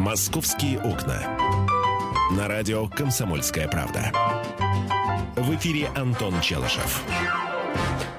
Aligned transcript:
«Московские 0.00 0.80
окна». 0.80 1.20
На 2.34 2.48
радио 2.48 2.88
«Комсомольская 2.88 3.68
правда». 3.68 4.10
В 5.36 5.54
эфире 5.56 5.88
Антон 5.94 6.40
Челышев. 6.40 7.04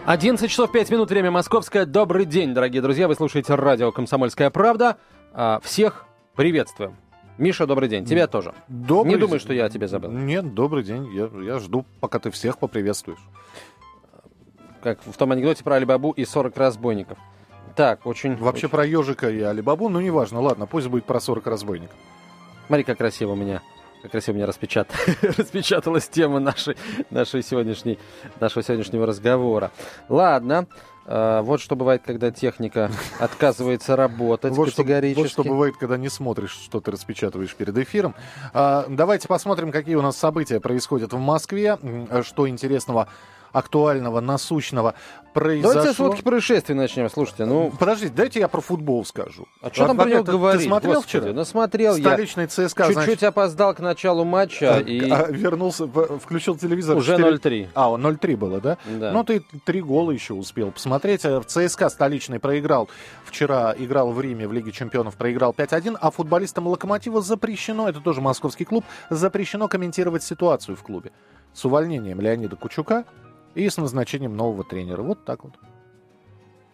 11 0.05 0.47
часов 0.47 0.71
5 0.71 0.91
минут, 0.91 1.09
время 1.09 1.31
московское. 1.31 1.87
Добрый 1.87 2.25
день, 2.25 2.53
дорогие 2.53 2.83
друзья. 2.83 3.07
Вы 3.07 3.15
слушаете 3.15 3.55
радио 3.55 3.91
«Комсомольская 3.91 4.51
правда». 4.51 4.97
А, 5.33 5.59
всех 5.63 6.05
приветствуем. 6.35 6.97
Миша, 7.39 7.65
добрый 7.65 7.89
день. 7.89 8.05
Тебя 8.05 8.27
тоже. 8.27 8.53
Добрый 8.67 9.15
Не 9.15 9.19
думай, 9.19 9.39
день. 9.39 9.43
что 9.43 9.53
я 9.55 9.67
тебя 9.67 9.87
забыл. 9.87 10.11
Нет, 10.11 10.53
добрый 10.53 10.83
день. 10.83 11.11
Я, 11.11 11.31
я 11.41 11.57
жду, 11.57 11.87
пока 11.99 12.19
ты 12.19 12.29
всех 12.29 12.59
поприветствуешь. 12.59 13.27
Как 14.83 14.99
в 15.03 15.17
том 15.17 15.31
анекдоте 15.31 15.63
про 15.63 15.77
Алибабу 15.77 16.11
и 16.11 16.25
40 16.25 16.55
разбойников. 16.55 17.17
Так, 17.81 18.05
очень... 18.05 18.35
Вообще 18.35 18.67
очень- 18.67 18.69
про 18.69 18.85
ежика 18.85 19.27
и 19.27 19.41
Алибабу, 19.41 19.89
ну 19.89 19.99
неважно, 19.99 20.39
ладно, 20.39 20.67
пусть 20.67 20.85
будет 20.85 21.05
про 21.05 21.19
40 21.19 21.47
разбойников. 21.47 21.95
Смотри, 22.67 22.83
как 22.83 22.99
красиво 22.99 23.31
у 23.31 23.35
меня, 23.35 23.63
как 24.03 24.11
красиво 24.11 24.35
у 24.35 24.37
меня 24.37 24.45
распечат... 24.45 24.87
распечаталась 25.23 26.07
тема 26.07 26.39
нашей, 26.39 26.77
нашей 27.09 27.41
сегодняшней, 27.41 27.97
нашего 28.39 28.61
сегодняшнего 28.63 29.07
разговора. 29.07 29.71
Ладно, 30.09 30.67
э, 31.07 31.41
вот 31.43 31.59
что 31.59 31.75
бывает, 31.75 32.03
когда 32.05 32.29
техника 32.29 32.91
отказывается 33.19 33.95
работать 33.95 34.53
Вот 34.53 34.69
что, 34.69 34.83
категорически. 34.83 35.19
вот 35.23 35.31
что 35.31 35.43
бывает, 35.43 35.75
когда 35.79 35.97
не 35.97 36.09
смотришь, 36.09 36.51
что 36.51 36.81
ты 36.81 36.91
распечатываешь 36.91 37.55
перед 37.55 37.75
эфиром. 37.79 38.13
А, 38.53 38.85
давайте 38.89 39.27
посмотрим, 39.27 39.71
какие 39.71 39.95
у 39.95 40.03
нас 40.03 40.15
события 40.17 40.59
происходят 40.59 41.13
в 41.13 41.17
Москве, 41.17 41.79
м, 41.81 42.23
что 42.23 42.47
интересного, 42.47 43.07
актуального, 43.51 44.19
насущного 44.19 44.95
произошло. 45.33 45.73
Давайте 45.73 45.95
сводки 45.95 46.21
происшествий 46.21 46.75
начнем. 46.75 47.09
Слушайте, 47.09 47.45
ну... 47.45 47.71
Подождите, 47.77 48.13
дайте 48.13 48.39
я 48.39 48.47
про 48.47 48.61
футбол 48.61 49.05
скажу. 49.05 49.47
А 49.61 49.71
что 49.71 49.87
там 49.87 49.97
про 49.97 50.09
него 50.09 50.23
говорить? 50.23 50.61
Ты 50.61 50.67
смотрел 50.67 50.93
Господи, 50.95 51.19
вчера? 51.19 51.33
Ну, 51.33 51.45
смотрел 51.45 51.95
я. 51.95 52.03
Столичный 52.03 52.47
ЦСКА, 52.47 52.87
Чуть-чуть 52.87 53.03
значит, 53.03 53.23
опоздал 53.23 53.73
к 53.73 53.79
началу 53.79 54.25
матча 54.25 54.79
и 54.79 55.09
а, 55.09 55.27
вернулся, 55.29 55.87
включил 55.87 56.57
телевизор. 56.57 56.97
уже 56.97 57.17
4 57.17 57.37
0-3. 57.37 57.69
А, 57.73 57.89
он 57.89 58.05
0-3 58.05 58.37
было, 58.37 58.59
да? 58.59 58.77
Да. 58.85 59.11
Ну, 59.11 59.23
ты 59.23 59.43
три 59.65 59.81
гола 59.81 60.11
еще 60.11 60.33
успел 60.33 60.71
посмотреть. 60.71 61.23
Э, 61.25 61.39
В 61.39 61.45
ЦСКА 61.45 61.89
столичный 61.89 62.39
проиграл. 62.39 62.89
Вчера 63.25 63.73
играл 63.77 64.11
в 64.11 64.19
Риме 64.19 64.47
в 64.47 64.53
Лиге 64.53 64.71
чемпионов, 64.71 65.15
проиграл 65.15 65.53
5-1. 65.57 65.97
А 65.99 66.11
футболистам 66.11 66.67
«Локомотива» 66.67 67.21
запрещено, 67.21 67.87
это 67.87 68.01
тоже 68.01 68.21
московский 68.21 68.65
клуб, 68.65 68.83
запрещено 69.09 69.67
комментировать 69.67 70.23
ситуацию 70.23 70.75
в 70.75 70.83
клубе. 70.83 71.11
С 71.53 71.65
увольнением 71.65 72.21
Леонида 72.21 72.55
Кучука 72.55 73.05
и 73.55 73.69
с 73.69 73.77
назначением 73.77 74.35
нового 74.35 74.63
тренера. 74.63 75.01
Вот 75.01 75.25
так 75.25 75.43
вот. 75.43 75.53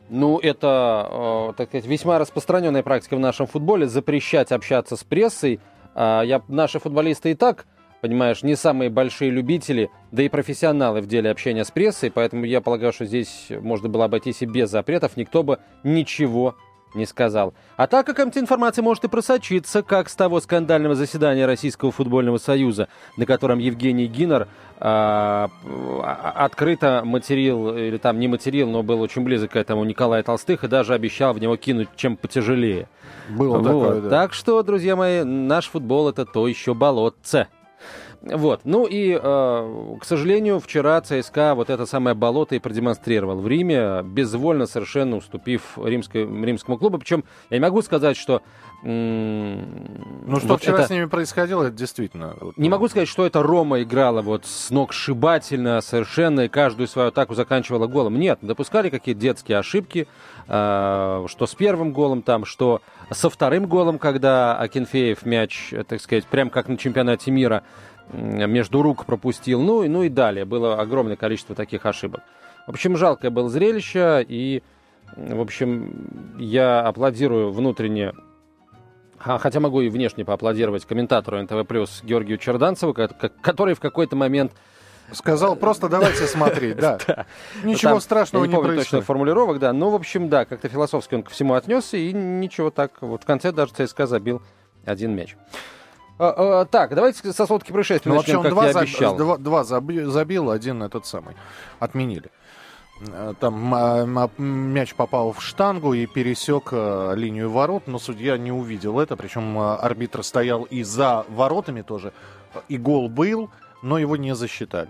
Ну, 0.10 0.40
это, 0.40 1.08
э, 1.10 1.54
так 1.58 1.70
сказать, 1.70 1.86
весьма 1.86 2.18
распространенная 2.18 2.84
практика 2.84 3.18
в 3.18 3.20
нашем 3.20 3.46
футболе, 3.46 3.88
запрещать 3.88 4.52
общаться 4.52 4.96
с 4.96 5.04
прессой. 5.04 5.60
А, 5.96 6.22
я, 6.22 6.42
наши 6.48 6.80
футболисты 6.80 7.32
и 7.32 7.34
так, 7.34 7.66
понимаешь, 8.02 8.42
не 8.42 8.56
самые 8.56 8.90
большие 8.90 9.32
любители, 9.32 9.90
да 10.12 10.24
и 10.24 10.30
профессионалы 10.30 11.02
в 11.02 11.08
деле 11.08 11.30
общения 11.30 11.66
с 11.66 11.72
прессой, 11.72 12.10
поэтому 12.10 12.46
я 12.46 12.62
полагаю, 12.62 12.94
что 12.94 13.06
здесь 13.06 13.48
можно 13.50 13.90
было 13.90 14.06
обойтись 14.06 14.42
и 14.42 14.46
без 14.46 14.70
запретов, 14.70 15.18
никто 15.18 15.44
бы 15.44 15.60
ничего 15.84 16.56
не 16.98 17.06
сказал. 17.06 17.54
А 17.78 17.88
так 17.88 18.06
какая-то 18.06 18.40
информация 18.40 18.82
может 18.84 19.06
и 19.06 19.08
просочиться, 19.08 19.84
как 19.84 20.10
с 20.10 20.16
того 20.16 20.42
скандального 20.42 20.96
заседания 20.96 21.46
Российского 21.46 21.92
футбольного 21.92 22.38
союза, 22.38 22.90
на 23.16 23.26
котором 23.26 23.60
Евгений 23.60 24.08
Гиннер 24.08 24.48
а, 24.80 25.50
открыто 26.36 27.02
материл, 27.06 27.76
или 27.76 27.98
там 27.98 28.20
не 28.20 28.28
материл, 28.28 28.70
но 28.70 28.84
был 28.84 29.02
очень 29.02 29.24
близок 29.24 29.52
к 29.52 29.56
этому 29.56 29.84
Николая 29.86 30.24
Толстых 30.24 30.64
и 30.64 30.68
даже 30.68 30.94
обещал 30.94 31.34
в 31.34 31.40
него 31.40 31.56
кинуть 31.56 31.90
чем 31.96 32.18
потяжелее. 32.18 32.90
Было 33.30 33.58
Вот. 33.58 33.64
такое, 33.64 34.02
да. 34.02 34.10
Так 34.10 34.34
что, 34.34 34.62
друзья 34.64 34.96
мои, 34.96 35.24
наш 35.24 35.70
футбол 35.70 36.10
это 36.10 36.26
то 36.26 36.48
еще 36.48 36.74
болотце. 36.74 37.48
Вот. 38.22 38.62
Ну 38.64 38.86
и, 38.86 39.18
э, 39.22 39.98
к 40.00 40.06
сожалению, 40.06 40.60
вчера 40.60 41.00
ЦСКА 41.02 41.54
вот 41.56 41.70
это 41.70 41.86
самое 41.86 42.16
болото 42.16 42.56
и 42.56 42.60
продемонстрировал 42.60 43.40
в 43.40 43.48
Риме, 43.48 44.02
безвольно 44.04 44.66
совершенно 44.66 45.18
уступив 45.18 45.78
римской, 45.78 46.24
римскому 46.24 46.78
клубу. 46.78 46.98
Причем 46.98 47.24
я 47.50 47.58
не 47.58 47.62
могу 47.62 47.82
сказать, 47.82 48.18
что... 48.18 48.42
Ну, 48.84 49.60
что 50.38 50.48
вот 50.50 50.62
вчера 50.62 50.78
это- 50.78 50.88
с 50.88 50.90
ними 50.92 51.06
происходило, 51.06 51.64
это 51.64 51.76
действительно... 51.76 52.36
не 52.58 52.70
ну, 52.70 52.76
могу 52.76 52.88
сказать, 52.88 53.08
что 53.08 53.26
это 53.26 53.42
Рома 53.42 53.82
играла 53.82 54.22
вот 54.22 54.46
с 54.46 54.70
ног 54.70 54.94
сшибательно, 54.94 55.82
совершенно, 55.82 56.42
и 56.42 56.48
каждую 56.48 56.88
свою 56.88 57.08
атаку 57.10 57.34
заканчивала 57.34 57.88
голом. 57.88 58.20
Нет, 58.20 58.40
допускали 58.42 58.90
какие-то 58.90 59.20
детские 59.20 59.58
ошибки, 59.58 60.08
э, 60.48 61.26
что 61.28 61.48
с 61.48 61.56
первым 61.56 61.92
голом 61.92 62.22
там, 62.22 62.46
что 62.46 62.82
со 63.10 63.30
вторым 63.30 63.66
голом, 63.66 64.00
когда 64.00 64.58
Акинфеев 64.58 65.26
мяч, 65.26 65.74
э, 65.74 65.84
так 65.84 66.00
сказать, 66.02 66.26
прям 66.26 66.50
как 66.50 66.68
на 66.68 66.78
чемпионате 66.78 67.32
мира 67.32 67.64
между 68.14 68.82
рук 68.82 69.06
пропустил, 69.06 69.62
ну, 69.62 69.84
и- 69.84 69.88
ну 69.88 70.04
и 70.04 70.10
далее. 70.10 70.46
Было 70.46 70.80
огромное 70.80 71.16
количество 71.16 71.56
таких 71.56 71.86
ошибок. 71.86 72.22
В 72.66 72.72
общем, 72.72 72.98
жалкое 72.98 73.32
было 73.32 73.50
зрелище, 73.50 74.26
и, 74.28 74.62
в 75.16 75.40
общем, 75.42 76.36
я 76.40 76.82
аплодирую 76.82 77.52
внутренне 77.52 78.14
Хотя 79.20 79.60
могу 79.60 79.82
и 79.82 79.90
внешне 79.90 80.24
поаплодировать 80.24 80.86
комментатору 80.86 81.42
НТВ 81.42 81.68
Георгию 82.04 82.38
Черданцеву, 82.38 82.94
ко- 82.94 83.08
ко- 83.08 83.30
который 83.30 83.74
в 83.74 83.80
какой-то 83.80 84.16
момент... 84.16 84.52
Сказал, 85.12 85.56
просто 85.56 85.90
давайте 85.90 86.28
смотреть, 86.28 86.78
да. 86.80 87.00
Ничего 87.64 88.00
страшного 88.00 88.46
не 88.46 88.54
помню 88.54 88.68
точно 88.68 88.76
происходит. 88.82 89.06
формулировок, 89.06 89.58
да. 89.58 89.74
Ну, 89.74 89.90
в 89.90 89.96
общем, 89.96 90.30
да, 90.30 90.46
как-то 90.46 90.70
философски 90.70 91.16
он 91.16 91.24
ко 91.24 91.32
всему 91.32 91.56
отнесся, 91.56 91.98
и 91.98 92.14
ничего 92.14 92.70
так. 92.70 92.92
Вот 93.02 93.24
в 93.24 93.26
конце 93.26 93.52
даже 93.52 93.74
ЦСКА 93.74 94.06
забил 94.06 94.44
один 94.86 95.16
мяч. 95.16 95.36
А, 96.20 96.62
а, 96.62 96.66
так, 96.66 96.96
давайте 96.96 97.32
со 97.32 97.46
сводки 97.46 97.72
происшествий 97.72 98.10
Ну, 98.12 98.18
вообще 98.18 98.34
начнем, 98.34 98.40
он 98.40 98.44
как 98.44 98.54
два, 98.54 98.66
я 98.68 98.72
заб- 98.74 98.80
обещал. 98.82 99.16
два- 99.18 99.38
два 99.38 99.62
заби- 99.64 100.06
забил, 100.06 100.50
один 100.50 100.82
этот 100.84 101.06
самый 101.06 101.36
отменили. 101.80 102.32
Э, 103.08 103.34
Там 103.40 104.32
мяч 104.40 104.96
попал 104.96 105.32
в 105.32 105.44
штангу 105.44 105.94
и 105.94 106.08
пересек 106.08 106.70
э, 106.72 107.14
линию 107.16 107.52
ворот, 107.52 107.84
но 107.86 108.00
судья 108.00 108.38
не 108.38 108.52
увидел 108.52 109.00
это. 109.00 109.16
Причем 109.16 109.58
э, 109.60 109.76
арбитр 109.76 110.24
стоял 110.24 110.64
и 110.64 110.82
за 110.82 111.24
воротами 111.30 111.82
тоже. 111.84 112.12
И 112.68 112.78
гол 112.80 113.10
был, 113.10 113.52
но 113.84 114.00
его 114.00 114.18
не 114.18 114.34
засчитали. 114.34 114.90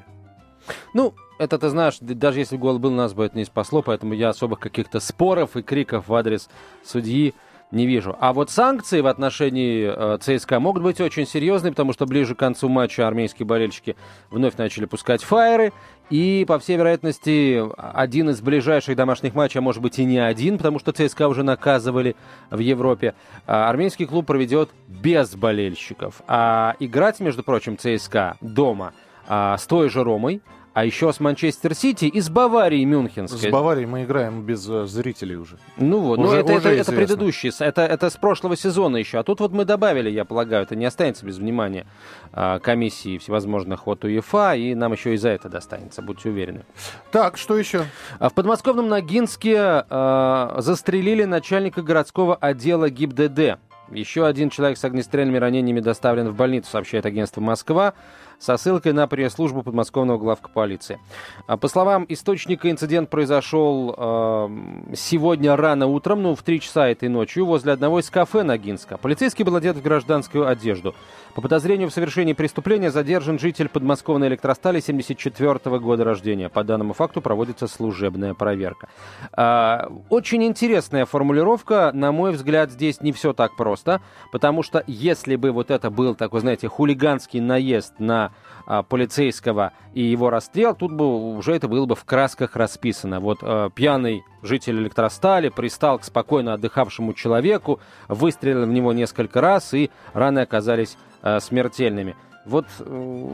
Ну, 0.94 1.14
это 1.40 1.58
ты 1.60 1.68
знаешь, 1.70 1.98
даже 2.00 2.40
если 2.40 2.56
гол 2.56 2.80
был, 2.80 2.92
нас 2.92 3.14
бы 3.14 3.26
это 3.26 3.38
не 3.38 3.44
спасло, 3.46 3.82
поэтому 3.82 4.14
я 4.14 4.30
особых 4.30 4.60
каких-то 4.60 5.02
споров 5.02 5.58
и 5.58 5.62
криков 5.62 6.08
в 6.08 6.14
адрес 6.16 6.50
судьи 6.86 7.34
не 7.72 7.86
вижу. 7.86 8.16
А 8.20 8.32
вот 8.32 8.50
санкции 8.50 9.02
в 9.02 9.08
отношении 9.08 9.92
э, 9.94 10.18
ЦСКА 10.20 10.60
могут 10.60 10.84
быть 10.84 11.02
очень 11.02 11.28
серьезные, 11.28 11.72
потому 11.72 11.92
что 11.92 12.06
ближе 12.06 12.34
к 12.34 12.40
концу 12.40 12.70
матча 12.70 13.06
армейские 13.08 13.46
болельщики 13.46 13.96
вновь 14.30 14.56
начали 14.58 14.86
пускать 14.86 15.24
фаеры. 15.24 15.74
И, 16.10 16.46
по 16.48 16.58
всей 16.58 16.78
вероятности, 16.78 17.62
один 17.78 18.30
из 18.30 18.40
ближайших 18.40 18.96
домашних 18.96 19.36
матчей, 19.36 19.60
а 19.60 19.62
может 19.62 19.82
быть 19.82 20.00
и 20.00 20.06
не 20.06 20.20
один, 20.20 20.58
потому 20.58 20.80
что 20.80 20.94
ЦСКА 20.94 21.28
уже 21.28 21.44
наказывали 21.44 22.16
в 22.50 22.60
Европе, 22.60 23.14
а, 23.46 23.70
армейский 23.70 24.06
клуб 24.06 24.26
проведет 24.26 24.70
без 24.88 25.36
болельщиков. 25.36 26.22
А 26.28 26.76
играть, 26.80 27.20
между 27.20 27.44
прочим, 27.44 27.78
ЦСКА 27.78 28.38
дома 28.40 28.94
а, 29.28 29.58
с 29.58 29.68
той 29.68 29.90
же 29.90 30.06
Ромой, 30.06 30.42
а 30.78 30.86
еще 30.86 31.12
с 31.12 31.20
Манчестер 31.20 31.74
Сити 31.74 32.06
и 32.06 32.22
с 32.22 32.30
Баварией 32.30 32.84
С 32.84 32.88
Мюнхенской. 32.88 33.50
Баварией 33.50 33.88
мы 33.88 34.04
играем 34.04 34.44
без 34.44 34.70
э, 34.70 34.86
зрителей 34.86 35.36
уже. 35.36 35.58
Ну 35.78 36.02
вот, 36.02 36.20
ну 36.20 36.26
Уже- 36.26 36.38
это, 36.42 36.54
уже 36.54 36.70
это, 36.70 36.70
это 36.70 36.92
предыдущий, 36.92 37.52
с- 37.52 37.62
это, 37.62 37.82
это 37.82 38.12
с 38.12 38.16
прошлого 38.16 38.56
сезона 38.56 38.98
еще. 38.98 39.18
А 39.18 39.24
тут 39.24 39.40
вот 39.40 39.52
мы 39.54 39.66
добавили, 39.66 40.08
я 40.12 40.24
полагаю, 40.24 40.62
это 40.62 40.76
не 40.76 40.86
останется 40.86 41.26
без 41.26 41.40
внимания 41.40 41.88
а, 42.32 42.60
комиссии 42.60 43.18
всевозможных 43.18 43.88
от 43.88 44.04
УЕФА, 44.04 44.54
и 44.56 44.76
нам 44.76 44.92
еще 44.92 45.16
и 45.16 45.18
за 45.18 45.30
это 45.30 45.50
достанется, 45.50 46.04
будьте 46.04 46.30
уверены. 46.30 46.64
Так, 47.12 47.38
что 47.40 47.58
еще? 47.58 47.86
А 48.20 48.30
В 48.30 48.36
подмосковном 48.36 48.88
Ногинске 48.88 49.84
э, 49.90 50.56
застрелили 50.60 51.24
начальника 51.24 51.82
городского 51.82 52.36
отдела 52.36 52.92
ГИБДД. 52.92 53.58
Еще 53.90 54.28
один 54.28 54.52
человек 54.52 54.78
с 54.78 54.84
огнестрельными 54.84 55.38
ранениями 55.38 55.80
доставлен 55.80 56.28
в 56.30 56.36
больницу, 56.36 56.70
сообщает 56.70 57.06
агентство 57.08 57.42
«Москва», 57.42 57.94
со 58.40 58.58
ссылкой 58.58 58.94
на 58.94 59.08
пресс-службу 59.08 59.64
подмосковного 59.64 60.18
главка 60.18 60.50
полиции. 60.50 61.00
А 61.48 61.58
По 61.58 61.68
словам 61.68 62.06
источника, 62.10 62.70
инцидент 62.70 63.10
произошел 63.10 63.94
э, 63.98 64.50
сегодня 64.96 65.56
рано 65.56 65.88
утром, 65.88 66.24
ну, 66.24 66.36
в 66.36 66.44
3 66.44 66.60
часа 66.60 66.88
этой 66.88 67.10
ночью, 67.10 67.46
возле 67.46 67.74
одного 67.74 68.00
из 68.00 68.10
кафе 68.10 68.44
Ногинска. 68.44 68.98
Полицейский 68.98 69.44
был 69.44 69.56
одет 69.56 69.78
в 69.78 69.82
гражданскую 69.82 70.48
одежду. 70.48 70.96
По 71.34 71.42
подозрению 71.42 71.90
в 71.90 71.94
совершении 71.94 72.34
преступления 72.34 72.90
задержан 72.90 73.38
житель 73.38 73.70
подмосковной 73.70 74.28
электростали 74.28 74.80
74 74.80 75.80
года 75.80 76.04
рождения. 76.04 76.50
По 76.50 76.64
данному 76.64 76.94
факту 76.94 77.22
проводится 77.22 77.68
служебная 77.68 78.34
проверка. 78.34 78.90
А, 79.34 79.92
Очень 80.10 80.44
интересная 80.46 81.06
формулировка. 81.06 81.92
На 81.94 82.12
мой 82.12 82.32
взгляд, 82.32 82.72
здесь 82.72 83.02
не 83.02 83.12
все 83.12 83.34
так 83.34 83.56
просто, 83.56 84.02
потому 84.32 84.64
что 84.64 84.84
если 84.88 85.36
бы 85.36 85.52
вот 85.52 85.70
это 85.72 85.90
был 85.90 86.16
такой, 86.16 86.42
знаете, 86.42 86.68
хулиганский 86.68 87.40
наезд 87.40 87.94
на 88.00 88.27
а, 88.66 88.84
полицейского 88.84 89.74
и 89.94 90.02
его 90.02 90.30
расстрел, 90.30 90.76
тут 90.76 90.92
бы 90.92 91.36
уже 91.36 91.54
это 91.54 91.68
было 91.68 91.86
бы 91.86 91.96
в 91.96 92.04
красках 92.06 92.56
расписано. 92.56 93.20
Вот 93.20 93.40
а, 93.42 93.70
пьяный 93.70 94.24
житель 94.42 94.78
электростали 94.78 95.50
пристал 95.50 96.00
к 96.00 96.04
спокойно 96.04 96.54
отдыхавшему 96.54 97.14
человеку, 97.14 97.80
выстрелил 98.08 98.66
в 98.66 98.70
него 98.70 98.94
несколько 98.94 99.42
раз, 99.42 99.74
и 99.74 99.90
раны 100.14 100.40
оказались 100.40 100.98
а, 101.22 101.40
смертельными. 101.40 102.16
Вот 102.48 102.66
э, 102.80 103.30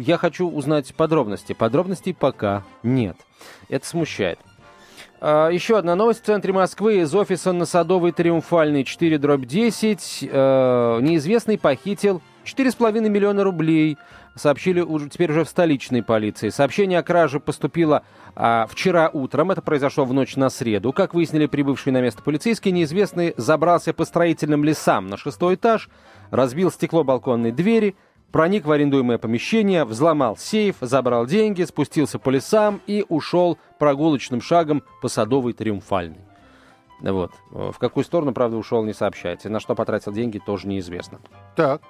я 0.00 0.16
хочу 0.18 0.50
узнать 0.50 0.92
подробности. 0.96 1.52
Подробностей 1.52 2.12
пока 2.12 2.64
нет. 2.82 3.16
Это 3.68 3.86
смущает. 3.86 4.40
А, 5.20 5.48
еще 5.50 5.78
одна 5.78 5.94
новость. 5.94 6.22
В 6.22 6.26
центре 6.26 6.52
Москвы 6.52 7.00
из 7.00 7.14
офиса 7.14 7.52
на 7.52 7.64
Садовой 7.64 8.10
Триумфальной 8.10 8.82
4 8.82 9.18
дробь 9.18 9.46
10 9.46 10.28
э, 10.28 10.98
неизвестный 11.00 11.58
похитил 11.58 12.20
4,5 12.44 13.08
миллиона 13.08 13.44
рублей. 13.44 13.98
Сообщили 14.36 14.82
уже, 14.82 15.08
теперь 15.08 15.32
уже 15.32 15.44
в 15.44 15.48
столичной 15.48 16.02
полиции. 16.02 16.50
Сообщение 16.50 16.98
о 16.98 17.02
краже 17.02 17.40
поступило 17.40 18.02
а, 18.34 18.66
вчера 18.68 19.08
утром. 19.10 19.50
Это 19.50 19.62
произошло 19.62 20.04
в 20.04 20.12
ночь 20.12 20.36
на 20.36 20.50
среду. 20.50 20.92
Как 20.92 21.14
выяснили 21.14 21.46
прибывшие 21.46 21.94
на 21.94 22.02
место 22.02 22.22
полицейские, 22.22 22.72
неизвестный 22.72 23.32
забрался 23.38 23.94
по 23.94 24.04
строительным 24.04 24.62
лесам 24.62 25.06
на 25.06 25.16
шестой 25.16 25.54
этаж, 25.54 25.88
разбил 26.30 26.70
стекло 26.70 27.02
балконной 27.02 27.50
двери, 27.50 27.96
проник 28.30 28.66
в 28.66 28.70
арендуемое 28.72 29.16
помещение, 29.16 29.86
взломал 29.86 30.36
сейф, 30.36 30.76
забрал 30.82 31.24
деньги, 31.24 31.62
спустился 31.64 32.18
по 32.18 32.28
лесам 32.28 32.82
и 32.86 33.06
ушел 33.08 33.56
прогулочным 33.78 34.42
шагом 34.42 34.82
по 35.00 35.08
Садовой 35.08 35.54
Триумфальной. 35.54 36.20
Вот. 37.00 37.32
В 37.50 37.78
какую 37.78 38.04
сторону, 38.04 38.34
правда, 38.34 38.58
ушел, 38.58 38.84
не 38.84 38.92
сообщается. 38.92 39.48
На 39.48 39.60
что 39.60 39.74
потратил 39.74 40.12
деньги, 40.12 40.38
тоже 40.44 40.68
неизвестно. 40.68 41.20
Так. 41.54 41.80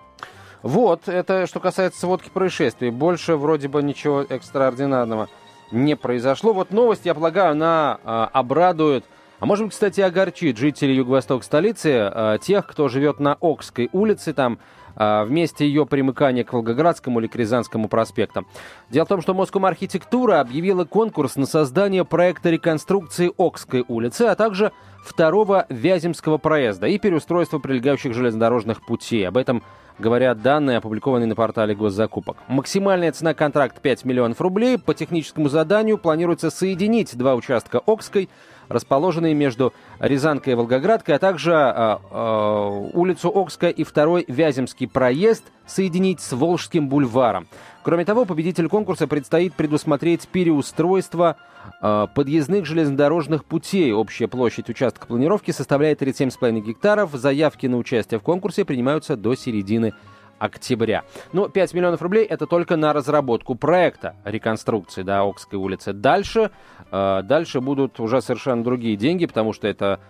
Вот, 0.62 1.08
это 1.08 1.47
что 1.47 1.61
касается 1.61 2.00
сводки 2.00 2.31
происшествий. 2.31 2.91
Больше 2.91 3.37
вроде 3.37 3.69
бы 3.69 3.82
ничего 3.82 4.23
экстраординарного 4.23 5.29
не 5.70 5.97
произошло. 5.97 6.53
Вот 6.53 6.70
новость, 6.70 7.05
я 7.05 7.14
полагаю, 7.14 7.53
она 7.53 7.99
а, 8.05 8.31
обрадует, 8.32 9.05
а 9.38 9.47
может 9.47 9.67
быть, 9.67 9.75
кстати, 9.75 10.00
огорчит 10.00 10.56
жителей 10.56 10.94
юго-восток 10.94 11.44
столицы, 11.44 12.11
а, 12.11 12.38
тех, 12.38 12.67
кто 12.67 12.88
живет 12.88 13.20
на 13.20 13.37
Окской 13.41 13.91
улице, 13.93 14.32
там 14.32 14.58
а, 14.94 15.25
в 15.25 15.31
месте 15.31 15.67
ее 15.67 15.85
примыкания 15.85 16.43
к 16.43 16.53
Волгоградскому 16.53 17.20
или 17.20 17.26
к 17.26 17.37
Рязанскому 17.37 17.88
проспектам. 17.88 18.47
Дело 18.88 19.05
в 19.05 19.09
том, 19.09 19.20
что 19.20 19.35
Москва 19.35 19.69
архитектура 19.69 20.41
объявила 20.41 20.85
конкурс 20.85 21.37
на 21.37 21.44
создание 21.44 22.05
проекта 22.05 22.50
реконструкции 22.50 23.31
Окской 23.37 23.85
улицы, 23.87 24.23
а 24.23 24.35
также 24.35 24.73
второго 25.05 25.67
Вяземского 25.69 26.38
проезда 26.38 26.87
и 26.87 26.99
переустройства 26.99 27.59
прилегающих 27.59 28.14
железнодорожных 28.14 28.85
путей. 28.87 29.29
Об 29.29 29.37
этом 29.37 29.62
говорят 29.99 30.43
данные, 30.43 30.79
опубликованные 30.79 31.27
на 31.27 31.35
портале 31.35 31.75
госзакупок. 31.75 32.37
Максимальная 32.49 33.13
цена 33.13 33.35
контракта 33.35 33.81
5 33.81 34.05
миллионов 34.05 34.41
рублей. 34.41 34.79
По 34.79 34.95
техническому 34.95 35.49
заданию 35.49 35.99
планируется 35.99 36.51
соединить 36.51 37.17
два 37.17 37.35
участка 37.35 37.81
Окской– 37.85 38.29
расположенные 38.69 39.35
между 39.35 39.73
Рязанкой 39.99 40.53
и 40.53 40.57
Волгоградкой, 40.57 41.17
а 41.17 41.19
также 41.19 41.53
э, 41.53 42.91
улицу 42.95 43.33
Окская 43.35 43.71
и 43.71 43.85
второй 43.85 44.25
Вяземский 44.29 44.89
проезд 44.89 45.45
соединить 45.67 46.21
с 46.21 46.33
Волжским 46.33 46.89
бульваром. 46.89 47.47
Кроме 47.83 48.05
того, 48.05 48.25
победителю 48.25 48.69
конкурса 48.69 49.07
предстоит 49.07 49.55
предусмотреть 49.55 50.27
переустройство 50.29 51.37
э, 51.81 52.07
подъездных 52.15 52.67
железнодорожных 52.67 53.45
путей. 53.45 53.93
Общая 53.93 54.27
площадь 54.27 54.69
участка 54.69 55.07
планировки 55.07 55.53
составляет 55.53 56.03
37,5 56.03 56.61
гектаров. 56.61 57.11
Заявки 57.12 57.67
на 57.67 57.77
участие 57.77 58.19
в 58.19 58.23
конкурсе 58.23 58.65
принимаются 58.65 59.17
до 59.17 59.35
середины 59.35 59.95
октября. 60.38 61.05
Ну, 61.33 61.49
5 61.49 61.75
миллионов 61.75 62.03
рублей 62.03 62.25
это 62.25 62.47
только 62.47 62.77
на 62.77 62.93
разработку 62.93 63.55
проекта 63.55 64.17
реконструкции 64.25 65.03
да, 65.03 65.23
Окской 65.23 65.59
улицы. 65.59 65.93
Дальше, 65.93 66.50
э, 66.91 67.23
дальше 67.23 67.61
будут 67.61 68.00
уже 68.00 68.21
совершенно 68.21 68.62
другие 68.62 68.97
деньги, 68.97 69.27
потому 69.27 69.53
что 69.53 69.67
это 69.69 70.00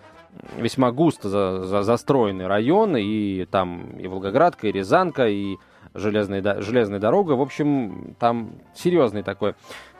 весьма 0.57 0.93
густо 0.93 1.29
за, 1.29 1.65
за, 1.65 1.83
застроенный 1.83 2.47
район, 2.47 2.97
и 2.97 3.47
там 3.47 3.99
и 3.99 4.07
Волгоградка, 4.07 4.69
и 4.69 4.73
Рязанка, 4.73 5.29
и 5.29 5.57
железная, 5.95 6.61
железная 6.61 6.99
дорога. 6.99 7.33
В 7.33 7.41
общем, 7.41 8.15
там 8.19 8.53
серьезный 8.75 9.23
такой 9.23 9.55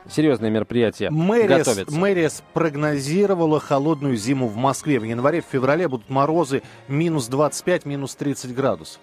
серьезное 0.09 0.49
мероприятие 0.49 1.09
мэрия, 1.09 1.57
готовится. 1.57 1.95
Мэрия 1.95 2.29
спрогнозировала 2.29 3.59
холодную 3.59 4.15
зиму 4.15 4.47
в 4.47 4.55
Москве. 4.55 4.99
В 4.99 5.03
январе, 5.03 5.41
в 5.41 5.45
феврале 5.45 5.87
будут 5.87 6.09
морозы 6.09 6.63
минус 6.87 7.27
25, 7.27 7.85
минус 7.85 8.15
30 8.15 8.55
градусов. 8.55 9.01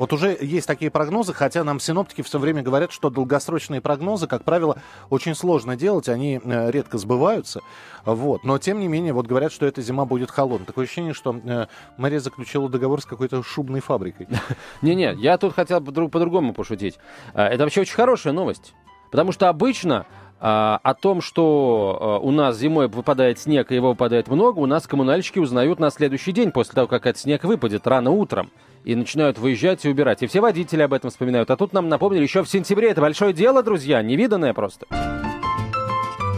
Вот 0.00 0.14
уже 0.14 0.34
есть 0.40 0.66
такие 0.66 0.90
прогнозы, 0.90 1.34
хотя 1.34 1.62
нам 1.62 1.78
синоптики 1.78 2.22
все 2.22 2.38
время 2.38 2.62
говорят, 2.62 2.90
что 2.90 3.10
долгосрочные 3.10 3.82
прогнозы, 3.82 4.26
как 4.26 4.44
правило, 4.44 4.78
очень 5.10 5.34
сложно 5.34 5.76
делать, 5.76 6.08
они 6.08 6.40
э, 6.42 6.70
редко 6.70 6.96
сбываются. 6.96 7.60
Вот. 8.06 8.42
Но, 8.42 8.56
тем 8.56 8.80
не 8.80 8.88
менее, 8.88 9.12
вот 9.12 9.26
говорят, 9.26 9.52
что 9.52 9.66
эта 9.66 9.82
зима 9.82 10.06
будет 10.06 10.30
холодной. 10.30 10.64
Такое 10.64 10.86
ощущение, 10.86 11.12
что 11.12 11.38
э, 11.44 11.66
мэрия 11.98 12.18
заключила 12.18 12.70
договор 12.70 13.02
с 13.02 13.04
какой-то 13.04 13.42
шубной 13.42 13.80
фабрикой. 13.80 14.26
Не-не, 14.80 15.16
я 15.18 15.36
тут 15.36 15.52
хотел 15.52 15.82
по-другому 15.82 16.54
пошутить. 16.54 16.98
Э, 17.34 17.42
это 17.42 17.64
вообще 17.64 17.82
очень 17.82 17.94
хорошая 17.94 18.32
новость. 18.32 18.72
Потому 19.10 19.32
что 19.32 19.50
обычно 19.50 20.06
а, 20.38 20.80
о 20.82 20.94
том, 20.94 21.20
что 21.20 22.20
у 22.22 22.30
нас 22.30 22.56
зимой 22.56 22.88
выпадает 22.88 23.38
снег, 23.38 23.70
и 23.70 23.74
его 23.74 23.90
выпадает 23.90 24.28
много, 24.28 24.60
у 24.60 24.66
нас 24.66 24.86
коммунальщики 24.86 25.40
узнают 25.40 25.78
на 25.78 25.90
следующий 25.90 26.32
день, 26.32 26.52
после 26.52 26.72
того, 26.72 26.86
как 26.86 27.04
этот 27.04 27.20
снег 27.20 27.44
выпадет, 27.44 27.86
рано 27.86 28.12
утром 28.12 28.50
и 28.84 28.94
начинают 28.94 29.38
выезжать 29.38 29.84
и 29.84 29.88
убирать. 29.88 30.22
И 30.22 30.26
все 30.26 30.40
водители 30.40 30.82
об 30.82 30.92
этом 30.92 31.10
вспоминают. 31.10 31.50
А 31.50 31.56
тут 31.56 31.72
нам 31.72 31.88
напомнили 31.88 32.22
еще 32.22 32.42
в 32.42 32.48
сентябре. 32.48 32.90
Это 32.90 33.00
большое 33.00 33.32
дело, 33.32 33.62
друзья, 33.62 34.02
невиданное 34.02 34.54
просто. 34.54 34.86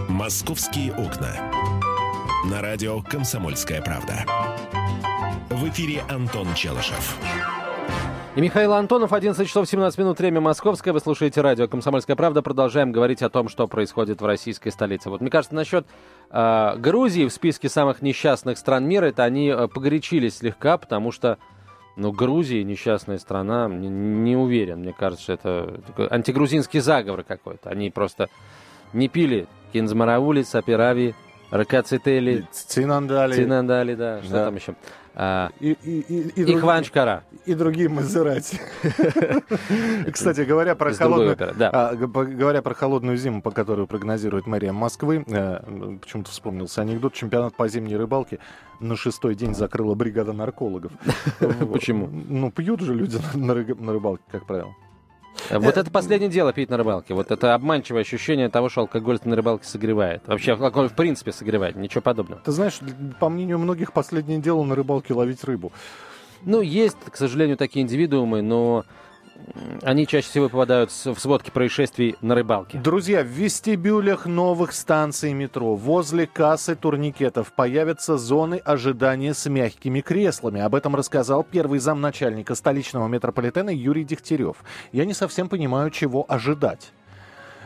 «Московские 0.09 0.93
окна». 0.93 1.53
На 2.51 2.61
радио 2.61 3.01
«Комсомольская 3.03 3.81
правда». 3.83 4.25
В 5.51 5.69
эфире 5.69 6.03
Антон 6.09 6.47
Челышев. 6.55 7.17
И 8.35 8.41
Михаил 8.41 8.73
Антонов, 8.73 9.13
11 9.13 9.47
часов 9.47 9.69
17 9.69 9.99
минут, 9.99 10.19
время 10.19 10.41
московское. 10.41 10.95
Вы 10.95 11.01
слушаете 11.01 11.43
радио 11.43 11.69
«Комсомольская 11.69 12.17
правда». 12.17 12.41
Продолжаем 12.41 12.91
говорить 12.91 13.21
о 13.21 13.29
том, 13.29 13.51
что 13.51 13.69
происходит 13.69 14.23
в 14.23 14.25
российской 14.25 14.71
столице. 14.71 15.11
Вот 15.11 15.21
мне 15.21 15.31
кажется, 15.31 15.55
насчет 15.55 15.87
э, 16.31 16.77
Грузии 16.79 17.27
в 17.27 17.31
списке 17.31 17.69
самых 17.69 18.01
несчастных 18.01 18.57
стран 18.57 18.89
мира, 18.89 19.07
это 19.07 19.25
они 19.25 19.49
э, 19.49 19.69
погорячились 19.69 20.39
слегка, 20.39 20.79
потому 20.79 21.13
что 21.13 21.37
но 21.97 22.13
Грузия, 22.13 22.65
несчастная 22.65 23.19
страна, 23.19 23.69
не, 23.69 23.89
не 23.89 24.37
уверен. 24.37 24.81
Мне 24.81 24.93
кажется, 24.93 25.35
это 25.35 25.81
антигрузинский 26.11 26.81
заговор 26.81 27.23
какой-то. 27.23 27.71
Они 27.71 27.91
просто 27.91 28.29
не 28.93 29.09
пили 29.09 29.47
кинзмараули, 29.73 30.43
саперави, 30.43 31.15
ракацители. 31.51 32.47
Цинандали. 32.51 33.35
Цинандали, 33.35 33.95
да. 33.95 34.23
Что 34.23 34.33
да. 34.33 34.45
там 34.47 34.57
еще? 34.57 34.75
А, 35.15 35.51
и, 35.61 35.77
и, 35.83 36.01
и, 36.01 36.43
и, 36.43 36.55
Ихванчкара. 36.55 37.25
И 37.45 37.55
другие 37.55 37.89
Мазерати. 37.89 38.61
Кстати, 40.11 40.43
говоря 40.43 40.75
про 40.75 40.93
холодную, 40.93 41.37
а, 41.61 41.95
говоря 41.95 42.63
про 42.63 42.75
холодную 42.75 43.17
зиму, 43.17 43.43
по 43.43 43.51
которой 43.51 43.87
прогнозирует 43.87 44.47
мэрия 44.47 44.73
Москвы, 44.73 45.25
э, 45.27 45.99
почему-то 46.01 46.31
вспомнился 46.31 46.83
анекдот, 46.83 47.15
чемпионат 47.15 47.55
по 47.55 47.69
зимней 47.69 47.97
рыбалке 47.97 48.39
на 48.81 48.97
шестой 48.97 49.35
день 49.35 49.55
закрыла 49.55 49.95
бригада 49.95 50.33
наркологов. 50.33 50.93
Почему? 51.73 52.09
Ну, 52.09 52.51
пьют 52.51 52.81
же 52.81 52.95
люди 52.95 53.19
на 53.35 53.55
рыбалке, 53.55 54.25
как 54.31 54.47
правило. 54.47 54.75
Вот 55.51 55.77
это 55.77 55.91
последнее 55.91 56.31
дело 56.31 56.53
пить 56.53 56.71
на 56.71 56.77
рыбалке. 56.77 57.15
Вот 57.15 57.31
это 57.31 57.55
обманчивое 57.55 58.03
ощущение 58.03 58.49
того, 58.49 58.69
что 58.69 58.83
алкоголь 58.83 59.19
на 59.25 59.37
рыбалке 59.37 59.67
согревает. 59.67 60.23
Вообще 60.27 60.53
алкоголь 60.53 60.89
в 60.89 60.95
принципе 60.95 61.33
согревает, 61.33 61.77
ничего 61.77 62.01
подобного. 62.01 62.41
Ты 62.45 62.53
знаешь, 62.53 62.79
по 63.21 63.29
мнению 63.29 63.59
многих, 63.59 63.93
последнее 63.93 64.39
дело 64.39 64.63
на 64.65 64.75
рыбалке 64.75 65.15
ловить 65.15 65.45
рыбу. 65.45 65.73
Ну, 66.45 66.61
есть, 66.61 66.97
к 67.11 67.17
сожалению, 67.17 67.57
такие 67.57 67.83
индивидуумы, 67.83 68.43
но 68.43 68.85
они 69.83 70.07
чаще 70.07 70.29
всего 70.29 70.49
попадают 70.49 70.91
в 70.91 71.19
сводки 71.19 71.51
происшествий 71.51 72.17
на 72.21 72.35
рыбалке. 72.35 72.79
Друзья, 72.79 73.23
в 73.23 73.27
вестибюлях 73.27 74.27
новых 74.27 74.73
станций 74.73 75.33
метро 75.33 75.75
возле 75.75 76.27
кассы 76.27 76.75
турникетов 76.75 77.53
появятся 77.53 78.17
зоны 78.17 78.57
ожидания 78.57 79.35
с 79.35 79.49
мягкими 79.49 80.01
креслами. 80.01 80.61
Об 80.61 80.75
этом 80.75 80.95
рассказал 80.95 81.45
первый 81.45 81.79
замначальника 81.79 82.55
столичного 82.55 83.09
метрополитена 83.09 83.71
Юрий 83.71 84.05
Дегтярев. 84.05 84.57
Я 84.93 85.05
не 85.05 85.15
совсем 85.15 85.49
понимаю, 85.49 85.91
чего 85.91 86.25
ожидать. 86.29 86.93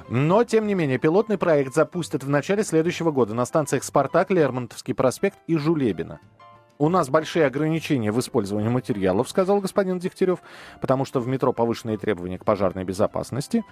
Но, 0.08 0.44
тем 0.44 0.66
не 0.66 0.74
менее, 0.74 0.98
пилотный 0.98 1.36
проект 1.36 1.74
запустят 1.74 2.22
в 2.22 2.28
начале 2.28 2.62
следующего 2.62 3.10
года 3.10 3.34
на 3.34 3.44
станциях 3.44 3.82
«Спартак», 3.82 4.30
«Лермонтовский 4.30 4.94
проспект» 4.94 5.38
и 5.48 5.56
«Жулебина». 5.56 6.20
У 6.78 6.88
нас 6.90 7.08
большие 7.08 7.46
ограничения 7.46 8.12
в 8.12 8.20
использовании 8.20 8.68
материалов, 8.68 9.28
сказал 9.30 9.60
господин 9.60 9.98
Дегтярев, 9.98 10.40
потому 10.80 11.04
что 11.04 11.20
в 11.20 11.26
метро 11.26 11.52
повышенные 11.52 11.96
требования 11.96 12.38
к 12.38 12.44
пожарной 12.44 12.84
безопасности. 12.84 13.64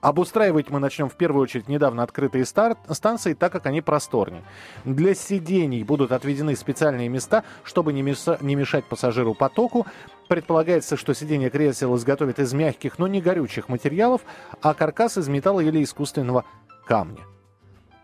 Обустраивать 0.00 0.68
мы 0.68 0.80
начнем 0.80 1.08
в 1.08 1.16
первую 1.16 1.42
очередь 1.42 1.66
недавно 1.66 2.02
открытые 2.02 2.44
стар- 2.44 2.76
станции, 2.90 3.32
так 3.32 3.52
как 3.52 3.64
они 3.64 3.80
просторнее. 3.80 4.42
Для 4.84 5.14
сидений 5.14 5.82
будут 5.82 6.12
отведены 6.12 6.56
специальные 6.56 7.08
места, 7.08 7.42
чтобы 7.62 7.94
не, 7.94 8.02
меса- 8.02 8.38
не 8.42 8.54
мешать 8.54 8.84
пассажиру 8.84 9.34
потоку. 9.34 9.86
Предполагается, 10.28 10.98
что 10.98 11.14
сиденье 11.14 11.48
кресел 11.48 11.96
изготовят 11.96 12.38
из 12.38 12.52
мягких, 12.52 12.98
но 12.98 13.06
не 13.06 13.22
горючих 13.22 13.70
материалов, 13.70 14.20
а 14.60 14.74
каркас 14.74 15.16
из 15.16 15.28
металла 15.28 15.60
или 15.60 15.82
искусственного 15.82 16.44
камня. 16.86 17.20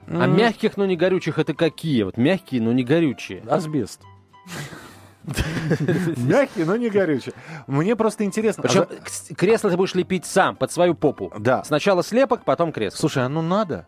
А 0.09 0.25
М, 0.25 0.37
мягких, 0.37 0.77
но 0.77 0.87
не 0.87 0.97
горючих 0.97 1.39
это 1.39 1.55
какие? 1.55 2.03
Вот 2.03 2.17
мягкие, 2.17 2.61
но 2.63 2.73
не 2.73 2.83
горючие. 2.85 3.43
Асбест. 3.49 4.01
Мягкий, 6.17 6.65
но 6.65 6.77
не 6.77 6.89
горючий. 6.89 7.33
Мне 7.67 7.95
просто 7.95 8.25
интересно. 8.25 8.65
а 8.65 8.67
Причем 8.69 8.85
к- 8.87 9.37
кресло 9.37 9.71
ты 9.71 9.77
будешь 9.77 9.95
лепить 9.95 10.25
сам, 10.27 10.57
под 10.57 10.73
свою 10.73 10.95
попу. 10.95 11.33
Да. 11.39 11.63
Сначала 11.65 12.03
слепок, 12.03 12.45
потом 12.45 12.73
кресло. 12.73 12.97
Слушай, 12.99 13.25
а 13.25 13.29
ну 13.29 13.43
надо? 13.43 13.87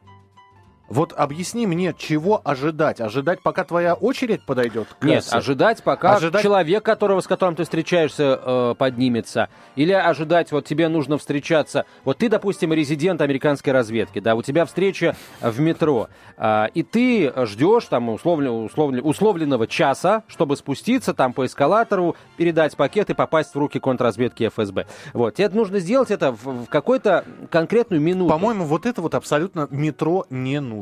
Вот 0.93 1.15
объясни 1.17 1.67
мне, 1.67 1.95
чего 1.97 2.43
ожидать? 2.45 3.01
Ожидать, 3.01 3.41
пока 3.43 3.65
твоя 3.65 3.95
очередь 3.95 4.45
подойдет 4.45 4.89
к 5.01 5.03
Нет, 5.05 5.25
кассе? 5.25 5.37
ожидать, 5.37 5.83
пока 5.83 6.17
Ожидать- 6.17 6.43
человек, 6.43 6.85
которого, 6.85 7.23
с 7.23 7.27
которым 7.27 7.55
ты 7.57 7.63
встречаешься, 7.65 8.39
э, 8.45 8.75
поднимется. 8.77 9.49
Или 9.75 9.93
ожидать, 9.93 10.53
вот 10.53 10.67
тебе 10.67 10.89
нужно 10.89 11.17
встречаться. 11.17 11.87
Вот 12.05 12.19
ты, 12.19 12.29
допустим, 12.29 12.75
резидент 12.75 13.23
американской 13.23 13.73
разведки, 13.73 14.19
да, 14.19 14.35
у 14.35 14.43
тебя 14.43 14.67
встреча 14.67 15.17
в 15.41 15.61
метро, 15.61 16.09
а, 16.37 16.67
и 16.75 16.83
ты 16.83 17.33
ждешь 17.47 17.87
там 17.87 18.11
условно, 18.11 18.53
условно- 18.53 19.01
условленного 19.01 19.67
часа, 19.67 20.25
чтобы 20.29 20.59
спуститься 20.59 21.15
там 21.15 21.33
по 21.33 21.47
эскалатору, 21.47 22.17
передать 22.37 22.77
пакет 22.77 23.09
и 23.09 23.15
попасть 23.15 23.55
в 23.55 23.59
руки 23.59 23.79
контрразведки 23.81 24.47
ФСБ. 24.49 24.85
Вот, 25.15 25.37
тебе 25.37 25.49
нужно 25.49 25.79
сделать 25.79 26.11
это 26.11 26.33
в, 26.33 26.45
в 26.45 26.67
какую-то 26.67 27.25
конкретную 27.51 28.03
минуту. 28.03 28.29
По-моему, 28.31 28.65
вот 28.67 28.85
это 28.85 29.01
вот 29.01 29.15
абсолютно 29.15 29.69
метро 29.71 30.27
не 30.29 30.61
нужно. 30.61 30.82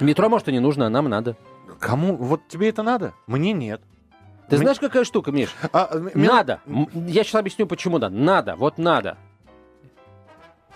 Метро, 0.00 0.28
может, 0.28 0.48
и 0.48 0.52
не 0.52 0.60
нужно, 0.60 0.86
а 0.86 0.90
нам 0.90 1.08
надо. 1.08 1.36
Кому? 1.78 2.16
Вот 2.16 2.48
тебе 2.48 2.68
это 2.68 2.82
надо? 2.82 3.12
Мне 3.26 3.52
нет. 3.52 3.80
Ты 4.48 4.56
Мне- 4.56 4.64
знаешь, 4.64 4.78
какая 4.80 5.04
штука, 5.04 5.30
Миш? 5.32 5.54
А, 5.72 5.88
м- 5.92 6.10
Надо. 6.14 6.60
М, 6.66 6.88
Я 7.06 7.22
сейчас 7.24 7.36
объясню, 7.36 7.66
почему 7.66 7.98
надо. 7.98 8.14
Надо, 8.14 8.56
вот 8.56 8.78
надо. 8.78 9.16